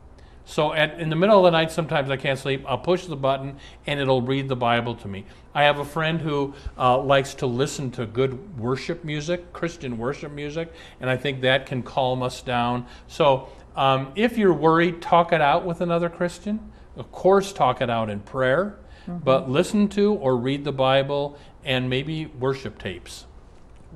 So 0.45 0.73
at, 0.73 0.99
in 0.99 1.09
the 1.09 1.15
middle 1.15 1.37
of 1.37 1.43
the 1.43 1.51
night, 1.51 1.71
sometimes 1.71 2.09
I 2.09 2.17
can't 2.17 2.37
sleep. 2.37 2.65
I'll 2.67 2.77
push 2.77 3.05
the 3.05 3.15
button 3.15 3.57
and 3.87 3.99
it'll 3.99 4.21
read 4.21 4.49
the 4.49 4.55
Bible 4.55 4.95
to 4.95 5.07
me. 5.07 5.25
I 5.53 5.63
have 5.63 5.79
a 5.79 5.85
friend 5.85 6.19
who 6.19 6.53
uh, 6.77 6.97
likes 6.99 7.33
to 7.35 7.45
listen 7.45 7.91
to 7.91 8.05
good 8.05 8.59
worship 8.59 9.05
music, 9.05 9.53
Christian 9.53 9.97
worship 9.97 10.31
music, 10.31 10.73
and 10.99 11.09
I 11.09 11.15
think 11.15 11.41
that 11.41 11.67
can 11.67 11.83
calm 11.83 12.21
us 12.21 12.41
down. 12.41 12.85
So 13.07 13.47
um, 13.77 14.11
if 14.15 14.37
you're 14.37 14.53
worried, 14.53 15.01
talk 15.01 15.31
it 15.31 15.41
out 15.41 15.65
with 15.65 15.79
another 15.79 16.09
Christian. 16.09 16.71
Of 16.97 17.11
course, 17.13 17.53
talk 17.53 17.81
it 17.81 17.89
out 17.89 18.09
in 18.09 18.19
prayer, 18.19 18.77
but 19.07 19.49
listen 19.49 19.87
to 19.89 20.15
or 20.15 20.35
read 20.35 20.65
the 20.65 20.73
Bible 20.73 21.37
and 21.63 21.89
maybe 21.89 22.25
worship 22.25 22.77
tapes, 22.79 23.25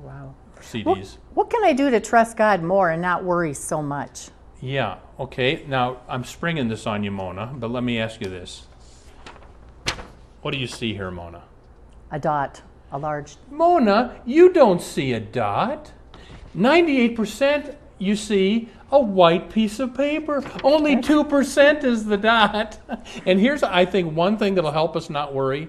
Wow. 0.02 0.34
or 0.56 0.82
What, 0.84 0.98
CDs. 0.98 1.16
what 1.34 1.50
can 1.50 1.64
I 1.64 1.72
do 1.72 1.90
to 1.90 2.00
trust 2.00 2.36
God 2.36 2.62
more 2.62 2.90
and 2.90 3.02
not 3.02 3.24
worry 3.24 3.54
so 3.54 3.82
much? 3.82 4.28
Yeah, 4.60 4.96
okay. 5.20 5.64
Now, 5.68 5.98
I'm 6.08 6.24
springing 6.24 6.68
this 6.68 6.86
on 6.86 7.02
you, 7.04 7.10
Mona, 7.10 7.52
but 7.54 7.70
let 7.70 7.82
me 7.84 7.98
ask 8.00 8.20
you 8.20 8.28
this. 8.28 8.66
What 10.42 10.52
do 10.52 10.58
you 10.58 10.66
see 10.66 10.94
here, 10.94 11.10
Mona? 11.10 11.42
A 12.10 12.18
dot, 12.18 12.62
a 12.92 12.98
large. 12.98 13.36
Mona, 13.50 14.20
you 14.24 14.52
don't 14.52 14.80
see 14.80 15.12
a 15.12 15.20
dot. 15.20 15.92
98% 16.56 17.74
you 17.98 18.14
see 18.16 18.68
a 18.92 19.00
white 19.00 19.50
piece 19.50 19.78
of 19.80 19.94
paper. 19.94 20.42
Only 20.62 20.96
2% 20.96 21.84
is 21.84 22.04
the 22.06 22.16
dot. 22.16 22.78
And 23.26 23.40
here's, 23.40 23.62
I 23.62 23.84
think, 23.84 24.14
one 24.14 24.38
thing 24.38 24.54
that'll 24.54 24.70
help 24.70 24.96
us 24.96 25.10
not 25.10 25.34
worry. 25.34 25.68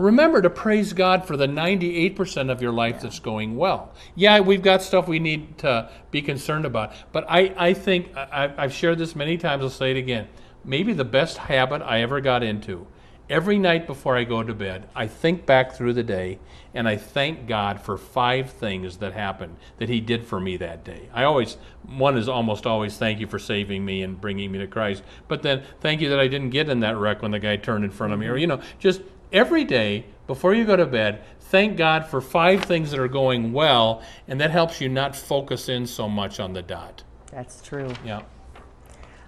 Remember 0.00 0.40
to 0.42 0.50
praise 0.50 0.92
God 0.92 1.26
for 1.26 1.36
the 1.36 1.46
98% 1.46 2.50
of 2.50 2.62
your 2.62 2.72
life 2.72 3.02
that's 3.02 3.18
going 3.18 3.56
well. 3.56 3.92
Yeah, 4.14 4.40
we've 4.40 4.62
got 4.62 4.82
stuff 4.82 5.06
we 5.06 5.18
need 5.18 5.58
to 5.58 5.90
be 6.10 6.22
concerned 6.22 6.64
about. 6.64 6.92
But 7.12 7.26
I, 7.28 7.54
I 7.56 7.74
think, 7.74 8.16
I, 8.16 8.52
I've 8.56 8.72
shared 8.72 8.98
this 8.98 9.14
many 9.14 9.36
times, 9.36 9.62
I'll 9.62 9.70
say 9.70 9.90
it 9.90 9.96
again. 9.96 10.28
Maybe 10.64 10.92
the 10.92 11.04
best 11.04 11.38
habit 11.38 11.82
I 11.82 12.02
ever 12.02 12.20
got 12.20 12.42
into 12.42 12.86
every 13.30 13.58
night 13.58 13.86
before 13.86 14.16
I 14.16 14.24
go 14.24 14.42
to 14.42 14.52
bed, 14.52 14.88
I 14.94 15.06
think 15.06 15.46
back 15.46 15.72
through 15.72 15.92
the 15.92 16.02
day 16.02 16.40
and 16.74 16.88
I 16.88 16.96
thank 16.96 17.46
God 17.46 17.80
for 17.80 17.96
five 17.96 18.50
things 18.50 18.98
that 18.98 19.12
happened 19.12 19.56
that 19.78 19.88
He 19.88 20.00
did 20.00 20.26
for 20.26 20.40
me 20.40 20.56
that 20.58 20.84
day. 20.84 21.08
I 21.14 21.24
always, 21.24 21.56
one 21.86 22.18
is 22.18 22.28
almost 22.28 22.66
always 22.66 22.98
thank 22.98 23.20
you 23.20 23.26
for 23.28 23.38
saving 23.38 23.84
me 23.84 24.02
and 24.02 24.20
bringing 24.20 24.50
me 24.50 24.58
to 24.58 24.66
Christ. 24.66 25.02
But 25.28 25.42
then 25.42 25.62
thank 25.80 26.00
you 26.00 26.08
that 26.10 26.20
I 26.20 26.26
didn't 26.26 26.50
get 26.50 26.68
in 26.68 26.80
that 26.80 26.96
wreck 26.96 27.22
when 27.22 27.30
the 27.30 27.38
guy 27.38 27.56
turned 27.56 27.84
in 27.84 27.90
front 27.90 28.12
of 28.12 28.18
me. 28.18 28.26
Or, 28.26 28.36
you 28.36 28.48
know, 28.48 28.60
just 28.78 29.00
every 29.32 29.64
day 29.64 30.06
before 30.26 30.54
you 30.54 30.64
go 30.64 30.76
to 30.76 30.86
bed, 30.86 31.22
thank 31.40 31.76
God 31.76 32.06
for 32.06 32.20
five 32.20 32.64
things 32.64 32.90
that 32.90 33.00
are 33.00 33.08
going 33.08 33.52
well, 33.52 34.02
and 34.28 34.40
that 34.40 34.50
helps 34.50 34.80
you 34.80 34.88
not 34.88 35.16
focus 35.16 35.68
in 35.68 35.86
so 35.86 36.08
much 36.08 36.38
on 36.40 36.52
the 36.52 36.62
dot. 36.62 37.02
That's 37.30 37.62
true. 37.62 37.92
Yeah. 38.04 38.22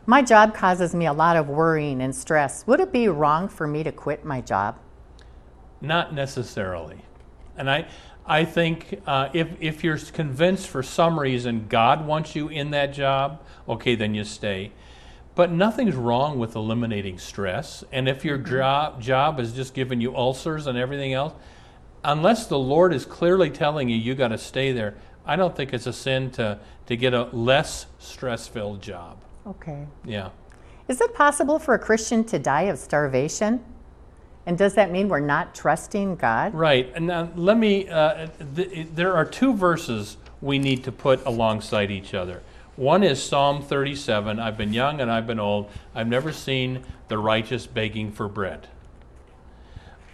My 0.07 0.23
job 0.23 0.55
causes 0.55 0.95
me 0.95 1.07
a 1.07 1.13
lot 1.13 1.37
of 1.37 1.49
worrying 1.49 2.01
and 2.01 2.15
stress. 2.15 2.67
Would 2.67 2.81
it 2.81 2.93
be 2.93 3.09
wrong 3.09 3.49
for 3.49 3.67
me 3.67 3.85
to 3.85 3.93
quit 3.93 4.25
my 4.25 4.41
job? 4.41 4.79
Not 5.81 6.13
necessarily. 6.13 7.05
And 7.57 7.71
I, 7.71 7.87
I 8.27 8.45
think 8.45 9.01
uh, 9.07 9.29
if, 9.33 9.49
if 9.61 9.85
you're 9.85 9.99
convinced 9.99 10.69
for 10.69 10.83
some 10.83 11.19
reason 11.19 11.67
God 11.69 12.07
wants 12.07 12.35
you 12.35 12.49
in 12.49 12.71
that 12.71 12.93
job, 12.93 13.43
okay, 13.69 13.95
then 13.95 14.15
you 14.15 14.25
stay. 14.25 14.73
But 15.35 15.51
nothing's 15.51 15.95
wrong 15.95 16.39
with 16.39 16.57
eliminating 16.57 17.19
stress. 17.19 17.85
And 17.91 18.09
if 18.09 18.25
your 18.25 18.37
job, 18.37 19.01
job 19.01 19.41
is 19.41 19.53
just 19.53 19.73
giving 19.73 20.01
you 20.01 20.15
ulcers 20.15 20.67
and 20.67 20.77
everything 20.77 21.15
else, 21.15 21.33
unless 22.05 22.47
the 22.47 22.59
Lord 22.59 22.93
is 22.93 23.07
clearly 23.07 23.49
telling 23.51 23.89
you 23.89 23.97
you 23.97 24.15
got 24.15 24.29
to 24.29 24.39
stay 24.39 24.73
there, 24.73 24.95
I 25.25 25.37
don't 25.37 25.57
think 25.57 25.73
it's 25.73 25.87
a 25.87 25.93
sin 25.93 26.31
to, 26.33 26.59
to 26.87 26.97
get 26.97 27.15
a 27.15 27.25
less 27.25 27.87
stress 27.99 28.47
filled 28.47 28.83
job. 28.83 29.19
Okay. 29.47 29.87
Yeah. 30.05 30.31
Is 30.89 31.01
it 31.01 31.15
possible 31.15 31.59
for 31.59 31.75
a 31.75 31.79
Christian 31.79 32.25
to 32.25 32.39
die 32.39 32.63
of 32.63 32.79
starvation? 32.79 33.65
And 34.45 34.59
does 34.59 34.75
that 34.75 34.91
mean 34.91 35.09
we're 35.09 35.21
not 35.21 35.55
trusting 35.55 36.17
God? 36.17 36.53
Right. 36.53 36.93
And 36.95 37.07
now 37.07 37.31
let 37.37 37.57
me, 37.57 37.89
uh, 37.89 38.27
th- 38.57 38.89
there 38.95 39.15
are 39.15 39.25
two 39.25 39.55
verses 39.55 40.17
we 40.41 40.59
need 40.59 40.83
to 40.85 40.93
put 40.93 41.25
alongside 41.25 41.91
each 41.91 42.13
other. 42.13 42.43
One 42.77 43.03
is 43.03 43.23
Psalm 43.23 43.63
37 43.63 44.39
I've 44.39 44.57
been 44.57 44.73
young 44.73 45.01
and 45.01 45.11
I've 45.11 45.27
been 45.27 45.41
old. 45.41 45.71
I've 45.95 46.09
never 46.09 46.33
seen 46.33 46.85
the 47.09 47.19
righteous 47.19 47.67
begging 47.67 48.13
for 48.13 48.29
bread. 48.29 48.69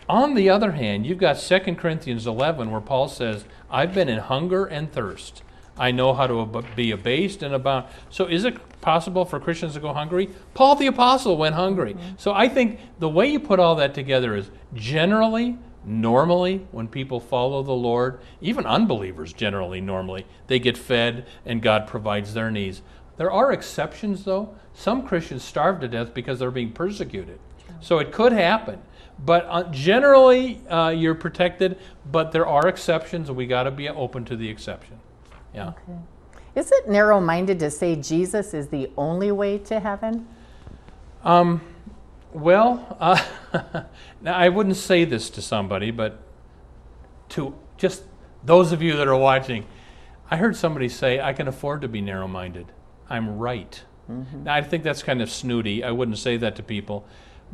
On 0.09 0.35
the 0.35 0.49
other 0.49 0.73
hand, 0.73 1.07
you've 1.07 1.19
got 1.19 1.39
2 1.39 1.59
Corinthians 1.77 2.27
11 2.27 2.71
where 2.71 2.81
Paul 2.81 3.09
says, 3.09 3.45
I've 3.71 3.95
been 3.95 4.09
in 4.09 4.19
hunger 4.19 4.65
and 4.65 4.91
thirst. 4.91 5.43
I 5.77 5.93
know 5.93 6.15
how 6.15 6.27
to 6.27 6.41
ab- 6.41 6.75
be 6.75 6.91
abased 6.91 7.43
and 7.43 7.55
abound. 7.55 7.87
So, 8.11 8.27
is 8.27 8.45
it 8.45 8.81
possible 8.81 9.25
for 9.25 9.39
Christians 9.39 9.75
to 9.75 9.81
go 9.81 9.93
hungry? 9.93 10.31
Paul 10.55 10.75
the 10.75 10.87
Apostle 10.87 11.37
went 11.37 11.55
hungry. 11.55 11.95
Mm-hmm. 11.95 12.15
So, 12.17 12.33
I 12.33 12.49
think 12.49 12.81
the 12.99 13.09
way 13.09 13.29
you 13.29 13.39
put 13.39 13.61
all 13.61 13.77
that 13.77 13.95
together 13.95 14.35
is 14.35 14.51
generally, 14.75 15.57
normally, 15.89 16.67
when 16.71 16.89
people 16.89 17.21
follow 17.21 17.63
the 17.63 17.73
Lord, 17.73 18.21
even 18.41 18.67
unbelievers 18.67 19.33
generally, 19.33 19.81
normally, 19.81 20.27
they 20.47 20.59
get 20.59 20.77
fed 20.77 21.27
and 21.45 21.63
God 21.63 21.87
provides 21.87 22.35
their 22.35 22.51
needs. 22.51 22.83
There 23.17 23.31
are 23.31 23.53
exceptions, 23.53 24.25
though. 24.25 24.55
Some 24.75 25.07
Christians 25.07 25.43
starve 25.43 25.81
to 25.81 25.89
death 25.89 26.15
because 26.15 26.39
they're 26.39 26.51
being 26.51 26.73
persecuted. 26.73 27.41
So, 27.81 27.99
it 27.99 28.13
could 28.13 28.33
happen. 28.33 28.81
But 29.25 29.47
uh, 29.49 29.65
generally, 29.71 30.61
uh, 30.69 30.91
you're 30.91 31.15
protected, 31.15 31.79
but 32.11 32.31
there 32.33 32.47
are 32.47 32.69
exceptions, 32.69 33.29
and 33.29 33.37
we 33.37 33.47
got 33.47 33.65
to 33.65 33.71
be 33.71 33.89
open 33.89 34.25
to 34.27 34.37
the 34.37 34.49
exception. 34.49 34.99
Yeah. 35.55 35.69
Okay. 35.69 35.99
Is 36.55 36.71
it 36.73 36.89
narrow 36.89 37.21
minded 37.21 37.59
to 37.61 37.71
say 37.71 37.97
Jesus 37.97 38.55
is 38.55 38.69
the 38.69 38.91
only 38.97 39.33
way 39.33 39.59
to 39.59 39.81
heaven? 39.81 40.27
Um, 41.25 41.61
well, 42.33 42.97
uh, 43.01 43.23
now 44.21 44.37
I 44.37 44.49
wouldn't 44.49 44.77
say 44.77 45.05
this 45.05 45.31
to 45.31 45.43
somebody, 45.43 45.91
but 45.91 46.21
to 47.31 47.55
just 47.77 48.05
those 48.45 48.73
of 48.73 48.83
you 48.83 48.97
that 48.97 49.09
are 49.09 49.17
watching, 49.17 49.67
I 50.31 50.37
heard 50.37 50.57
somebody 50.57 50.89
say, 50.89 51.21
I 51.21 51.33
can 51.33 51.49
afford 51.49 51.81
to 51.83 51.89
be 51.89 52.01
narrow 52.01 52.29
minded. 52.29 52.67
I'm 53.09 53.39
right. 53.39 53.83
Mm-hmm. 54.11 54.45
Now, 54.45 54.55
I 54.55 54.63
think 54.63 54.83
that's 54.85 55.03
kind 55.03 55.23
of 55.23 55.31
snooty. 55.31 55.83
I 55.83 55.91
wouldn't 55.91 56.19
say 56.19 56.37
that 56.39 56.57
to 56.57 56.63
people. 56.63 57.07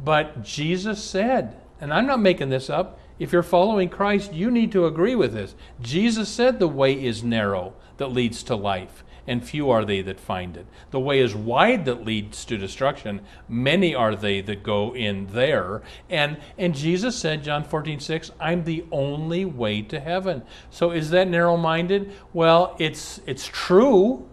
But 0.02 0.42
Jesus 0.42 1.02
said, 1.02 1.60
and 1.80 1.92
I'm 1.92 2.06
not 2.06 2.20
making 2.20 2.48
this 2.48 2.68
up, 2.68 2.98
if 3.18 3.32
you're 3.32 3.42
following 3.42 3.88
Christ, 3.88 4.32
you 4.32 4.50
need 4.50 4.72
to 4.72 4.86
agree 4.86 5.14
with 5.14 5.32
this. 5.32 5.54
Jesus 5.80 6.28
said 6.28 6.58
the 6.58 6.68
way 6.68 6.92
is 6.92 7.22
narrow 7.22 7.74
that 7.98 8.08
leads 8.08 8.42
to 8.44 8.56
life, 8.56 9.03
and 9.26 9.46
few 9.46 9.70
are 9.70 9.84
they 9.84 10.02
that 10.02 10.20
find 10.20 10.56
it. 10.56 10.66
The 10.90 11.00
way 11.00 11.20
is 11.20 11.34
wide 11.34 11.84
that 11.86 12.04
leads 12.04 12.44
to 12.46 12.56
destruction, 12.56 13.20
many 13.48 13.94
are 13.94 14.14
they 14.14 14.40
that 14.42 14.62
go 14.62 14.94
in 14.94 15.28
there. 15.28 15.82
And 16.10 16.38
and 16.58 16.74
Jesus 16.74 17.16
said, 17.16 17.42
John 17.42 17.64
14, 17.64 18.00
6, 18.00 18.30
I'm 18.40 18.64
the 18.64 18.84
only 18.90 19.44
way 19.44 19.82
to 19.82 20.00
heaven. 20.00 20.42
So 20.70 20.90
is 20.90 21.10
that 21.10 21.28
narrow 21.28 21.56
minded? 21.56 22.12
Well, 22.32 22.76
it's 22.78 23.20
it's 23.26 23.46
true 23.46 24.28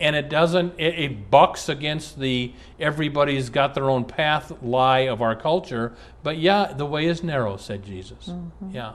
and 0.00 0.14
it 0.14 0.28
doesn't 0.28 0.74
it, 0.78 0.98
it, 0.98 1.30
bucks 1.30 1.68
against 1.68 2.18
the 2.18 2.52
everybody's 2.78 3.50
got 3.50 3.74
their 3.74 3.90
own 3.90 4.04
path 4.04 4.52
lie 4.62 5.00
of 5.00 5.20
our 5.20 5.34
culture 5.34 5.92
but 6.22 6.38
yeah 6.38 6.72
the 6.72 6.86
way 6.86 7.06
is 7.06 7.22
narrow 7.22 7.56
said 7.56 7.84
jesus 7.84 8.28
mm-hmm. 8.28 8.70
yeah 8.70 8.92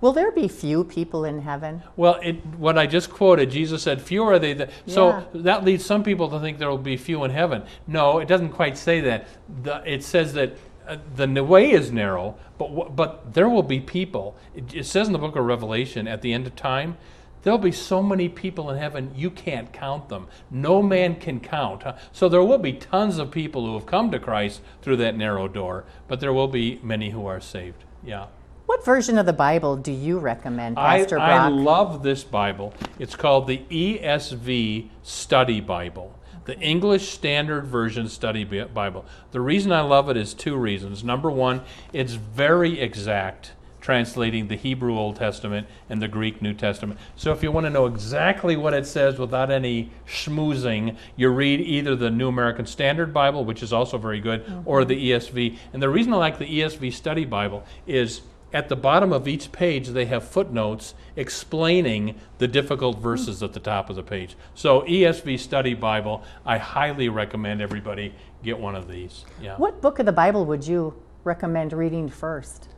will 0.00 0.12
there 0.12 0.30
be 0.30 0.48
few 0.48 0.84
people 0.84 1.24
in 1.24 1.40
heaven 1.40 1.82
well 1.96 2.18
it, 2.22 2.44
what 2.56 2.78
i 2.78 2.86
just 2.86 3.10
quoted 3.10 3.50
jesus 3.50 3.82
said 3.82 4.00
few 4.00 4.22
are 4.22 4.38
they 4.38 4.52
that, 4.52 4.70
yeah. 4.86 4.94
so 4.94 5.26
that 5.34 5.64
leads 5.64 5.84
some 5.84 6.02
people 6.02 6.28
to 6.28 6.40
think 6.40 6.58
there 6.58 6.70
will 6.70 6.78
be 6.78 6.96
few 6.96 7.24
in 7.24 7.30
heaven 7.30 7.62
no 7.86 8.18
it 8.18 8.28
doesn't 8.28 8.50
quite 8.50 8.76
say 8.76 9.00
that 9.00 9.26
the, 9.62 9.82
it 9.86 10.02
says 10.02 10.32
that 10.32 10.56
uh, 10.88 10.96
the 11.16 11.44
way 11.44 11.70
is 11.70 11.92
narrow 11.92 12.36
but 12.58 12.96
but 12.96 13.34
there 13.34 13.48
will 13.48 13.62
be 13.62 13.80
people 13.80 14.36
it, 14.54 14.74
it 14.74 14.86
says 14.86 15.06
in 15.06 15.12
the 15.12 15.18
book 15.18 15.36
of 15.36 15.44
revelation 15.44 16.08
at 16.08 16.22
the 16.22 16.32
end 16.32 16.46
of 16.46 16.56
time 16.56 16.96
There'll 17.42 17.58
be 17.58 17.72
so 17.72 18.02
many 18.02 18.28
people 18.28 18.70
in 18.70 18.76
heaven, 18.76 19.12
you 19.16 19.30
can't 19.30 19.72
count 19.72 20.08
them. 20.08 20.26
No 20.50 20.82
man 20.82 21.16
can 21.16 21.40
count. 21.40 21.82
So 22.12 22.28
there 22.28 22.42
will 22.42 22.58
be 22.58 22.74
tons 22.74 23.18
of 23.18 23.30
people 23.30 23.64
who 23.64 23.74
have 23.74 23.86
come 23.86 24.10
to 24.10 24.18
Christ 24.18 24.60
through 24.82 24.98
that 24.98 25.16
narrow 25.16 25.48
door, 25.48 25.84
but 26.06 26.20
there 26.20 26.34
will 26.34 26.48
be 26.48 26.80
many 26.82 27.10
who 27.10 27.26
are 27.26 27.40
saved. 27.40 27.84
Yeah. 28.04 28.26
What 28.70 28.84
version 28.84 29.18
of 29.18 29.26
the 29.26 29.32
Bible 29.32 29.76
do 29.76 29.90
you 29.90 30.20
recommend, 30.20 30.76
Pastor 30.76 31.18
I, 31.18 31.26
Brock? 31.26 31.40
I 31.40 31.48
love 31.48 32.02
this 32.04 32.22
Bible. 32.22 32.72
It's 33.00 33.16
called 33.16 33.48
the 33.48 33.64
ESV 33.68 34.88
Study 35.02 35.60
Bible, 35.60 36.16
the 36.44 36.56
English 36.60 37.08
Standard 37.08 37.66
Version 37.66 38.08
Study 38.08 38.44
Bible. 38.44 39.06
The 39.32 39.40
reason 39.40 39.72
I 39.72 39.80
love 39.80 40.08
it 40.08 40.16
is 40.16 40.34
two 40.34 40.56
reasons. 40.56 41.02
Number 41.02 41.32
one, 41.32 41.62
it's 41.92 42.12
very 42.12 42.78
exact 42.78 43.54
translating 43.80 44.46
the 44.46 44.54
Hebrew 44.54 44.96
Old 44.96 45.16
Testament 45.16 45.66
and 45.88 46.00
the 46.00 46.06
Greek 46.06 46.40
New 46.40 46.54
Testament. 46.54 47.00
So 47.16 47.32
if 47.32 47.42
you 47.42 47.50
want 47.50 47.66
to 47.66 47.70
know 47.70 47.86
exactly 47.86 48.56
what 48.56 48.72
it 48.72 48.86
says 48.86 49.18
without 49.18 49.50
any 49.50 49.90
schmoozing, 50.06 50.96
you 51.16 51.30
read 51.30 51.60
either 51.60 51.96
the 51.96 52.10
New 52.10 52.28
American 52.28 52.66
Standard 52.66 53.12
Bible, 53.12 53.44
which 53.44 53.64
is 53.64 53.72
also 53.72 53.98
very 53.98 54.20
good, 54.20 54.46
mm-hmm. 54.46 54.60
or 54.64 54.84
the 54.84 55.10
ESV. 55.10 55.58
And 55.72 55.82
the 55.82 55.88
reason 55.88 56.14
I 56.14 56.18
like 56.18 56.38
the 56.38 56.60
ESV 56.60 56.92
Study 56.92 57.24
Bible 57.24 57.64
is 57.84 58.20
at 58.52 58.68
the 58.68 58.76
bottom 58.76 59.12
of 59.12 59.28
each 59.28 59.52
page 59.52 59.88
they 59.88 60.06
have 60.06 60.26
footnotes 60.26 60.94
explaining 61.16 62.14
the 62.38 62.48
difficult 62.48 62.98
verses 62.98 63.42
at 63.42 63.52
the 63.52 63.60
top 63.60 63.90
of 63.90 63.96
the 63.96 64.02
page. 64.02 64.36
So 64.54 64.82
ESV 64.82 65.38
Study 65.38 65.74
Bible, 65.74 66.22
I 66.44 66.58
highly 66.58 67.08
recommend 67.08 67.60
everybody 67.60 68.14
get 68.42 68.58
one 68.58 68.74
of 68.74 68.88
these. 68.88 69.24
Yeah. 69.40 69.56
What 69.56 69.80
book 69.80 69.98
of 69.98 70.06
the 70.06 70.12
Bible 70.12 70.44
would 70.46 70.66
you 70.66 70.94
recommend 71.24 71.72
reading 71.72 72.08
first? 72.08 72.68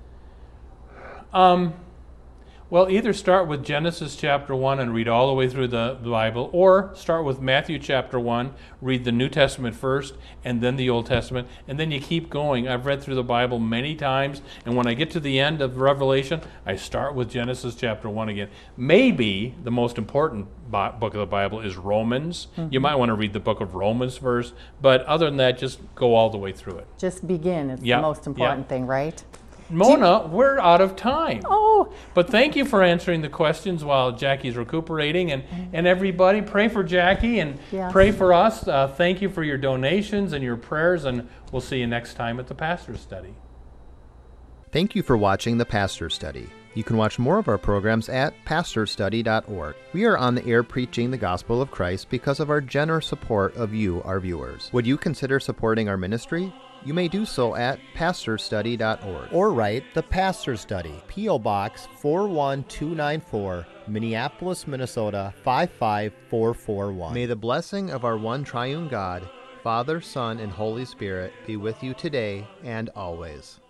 Um, 1.33 1.75
well, 2.73 2.89
either 2.89 3.13
start 3.13 3.49
with 3.49 3.63
Genesis 3.63 4.17
chapter 4.17 4.57
1 4.57 4.81
and 4.81 4.95
read 4.95 5.07
all 5.07 5.27
the 5.27 5.35
way 5.35 5.47
through 5.47 5.69
the, 5.69 5.99
the, 6.01 6.09
Bible, 6.09 6.49
or 6.55 6.91
start 6.95 7.23
with 7.23 7.39
Matthew 7.39 7.79
chapter 7.79 8.19
1, 8.19 8.55
read 8.81 9.05
the 9.05 9.13
New 9.13 9.29
Testament 9.29 9.77
first, 9.77 10.15
and 10.43 10.63
then 10.63 10.77
the 10.77 10.89
Old 10.89 11.05
Testament, 11.05 11.49
and 11.69 11.79
then 11.79 11.91
you 11.91 12.01
keep 12.01 12.31
going. 12.31 12.67
I've 12.67 12.87
read 12.87 13.03
through 13.03 13.17
the 13.17 13.23
Bible 13.23 13.59
many 13.59 13.95
times, 13.95 14.41
and 14.65 14.75
when 14.75 14.87
I 14.87 14.95
get 14.95 15.11
to 15.11 15.21
the 15.21 15.39
end 15.39 15.61
of 15.61 15.77
Revelation, 15.77 16.41
I 16.65 16.77
start 16.77 17.15
with 17.15 17.29
Genesis 17.29 17.75
chapter 17.75 18.09
1 18.09 18.31
again. 18.31 18.49
Maybe 18.79 19.55
the 19.63 19.71
most 19.71 19.99
important 19.99 20.47
book 20.71 21.13
of 21.13 21.21
the 21.21 21.27
Bible 21.27 21.61
is 21.61 21.77
Romans. 21.77 22.47
Mm-hmm. 22.57 22.73
You 22.73 22.81
might 22.81 22.95
want 22.95 23.11
to 23.11 23.15
read 23.15 23.35
the 23.35 23.41
book 23.41 23.61
of 23.61 23.75
Romans 23.75 24.17
first, 24.17 24.55
but 24.81 25.03
other 25.03 25.27
than 25.27 25.37
that, 25.37 25.59
just 25.59 25.79
go 25.95 26.15
all 26.15 26.31
the 26.31 26.39
way 26.39 26.53
through 26.53 26.79
it. 26.79 26.87
Just 26.97 27.27
begin. 27.27 27.69
It's 27.69 27.83
yep. 27.83 27.99
the 27.99 28.03
most 28.03 28.27
important 28.27 28.61
yep. 28.61 28.69
thing, 28.71 28.87
right? 28.87 29.23
Mona, 29.73 30.23
you... 30.23 30.29
we're 30.29 30.59
out 30.59 30.81
of 30.81 30.97
time. 30.97 31.43
Oh. 31.45 31.93
But 32.15 32.31
thank 32.31 32.57
you 32.57 32.65
for 32.65 32.83
answering 32.83 33.23
the 33.23 33.29
questions 33.29 33.85
while 33.85 34.13
Jackie's 34.13 34.57
recuperating. 34.57 35.33
And, 35.33 35.45
and 35.73 35.87
everybody, 35.87 36.43
pray 36.43 36.69
for 36.69 36.83
Jackie 36.85 37.41
and 37.41 37.59
yes. 37.71 37.93
pray 37.93 38.13
for 38.13 38.33
us. 38.33 38.67
Uh, 38.67 38.89
thank 38.89 39.23
you 39.23 39.29
for 39.29 39.43
your 39.43 39.59
donations 39.59 40.33
and 40.33 40.45
your 40.45 40.57
prayers. 40.57 41.05
And 41.05 41.29
we'll 41.51 41.61
see 41.61 41.79
you 41.79 41.87
next 41.87 42.15
time 42.15 42.39
at 42.39 42.47
the 42.47 42.55
Pastor's 42.55 43.01
Study. 43.01 43.35
Thank 44.71 44.95
you 44.95 45.03
for 45.03 45.17
watching 45.17 45.59
the 45.59 45.67
Pastor's 45.67 46.15
Study. 46.15 46.49
You 46.75 46.83
can 46.83 46.97
watch 46.97 47.19
more 47.19 47.39
of 47.39 47.49
our 47.49 47.59
programs 47.59 48.09
at 48.09 48.33
pastorsstudy.org. 48.47 49.77
We 49.93 50.05
are 50.07 50.17
on 50.17 50.35
the 50.35 50.47
air 50.47 50.63
preaching 50.63 51.11
the 51.11 51.19
gospel 51.19 51.61
of 51.61 51.71
Christ 51.71 52.09
because 52.09 52.41
of 52.41 52.49
our 52.49 52.63
generous 52.63 53.07
support 53.07 53.55
of 53.57 53.75
you, 53.75 54.03
our 54.05 54.19
viewers. 54.19 54.71
Would 54.73 54.87
you 54.87 54.97
consider 54.97 55.39
supporting 55.39 55.91
our 55.91 55.99
ministry? 55.99 56.51
You 56.85 56.95
may 56.95 57.07
do 57.07 57.25
so 57.25 57.55
at 57.55 57.79
pastorsstudy.org 57.95 59.33
or 59.33 59.53
write 59.53 59.85
The 59.95 60.03
Pastor 60.03 60.57
Study, 60.57 61.01
P.O. 61.07 61.39
Box 61.39 61.87
41294, 62.01 63.67
Minneapolis, 63.87 64.67
Minnesota 64.67 65.33
55441. 65.45 67.15
May 67.15 67.27
the 67.27 67.37
blessing 67.37 67.91
of 67.91 68.05
our 68.05 68.17
one 68.17 68.43
triune 68.43 68.89
God, 68.89 69.29
Father, 69.63 70.01
Son, 70.01 70.41
and 70.41 70.51
Holy 70.51 70.85
Spirit 70.85 71.33
be 71.47 71.57
with 71.57 71.85
you 71.85 71.95
today 71.95 72.49
and 72.65 72.89
always. 72.97 73.61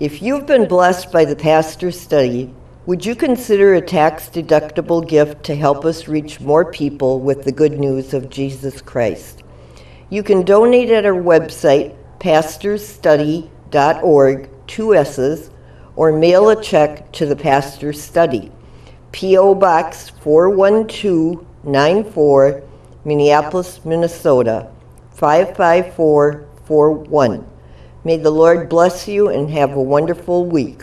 If 0.00 0.22
you've 0.22 0.46
been 0.46 0.66
blessed 0.66 1.12
by 1.12 1.26
the 1.26 1.36
Pastor 1.36 1.90
Study, 1.90 2.54
would 2.86 3.04
you 3.04 3.14
consider 3.14 3.74
a 3.74 3.82
tax 3.82 4.30
deductible 4.30 5.06
gift 5.06 5.42
to 5.44 5.54
help 5.54 5.84
us 5.84 6.08
reach 6.08 6.40
more 6.40 6.72
people 6.72 7.20
with 7.20 7.44
the 7.44 7.52
good 7.52 7.78
news 7.78 8.14
of 8.14 8.30
Jesus 8.30 8.80
Christ? 8.80 9.42
You 10.10 10.22
can 10.22 10.42
donate 10.42 10.88
at 10.88 11.04
our 11.04 11.12
website, 11.12 11.94
pastorsstudy.org, 12.20 14.50
two 14.66 14.94
S's, 14.94 15.50
or 15.96 16.12
mail 16.12 16.50
a 16.50 16.62
check 16.62 17.10
to 17.12 17.24
the 17.26 17.36
Pastor's 17.36 18.00
Study, 18.00 18.52
P.O. 19.12 19.54
Box 19.54 20.10
41294, 20.10 22.62
Minneapolis, 23.04 23.84
Minnesota 23.84 24.70
55441. 25.12 27.46
May 28.04 28.16
the 28.16 28.30
Lord 28.30 28.68
bless 28.68 29.08
you 29.08 29.28
and 29.28 29.50
have 29.50 29.72
a 29.72 29.82
wonderful 29.82 30.46
week. 30.46 30.82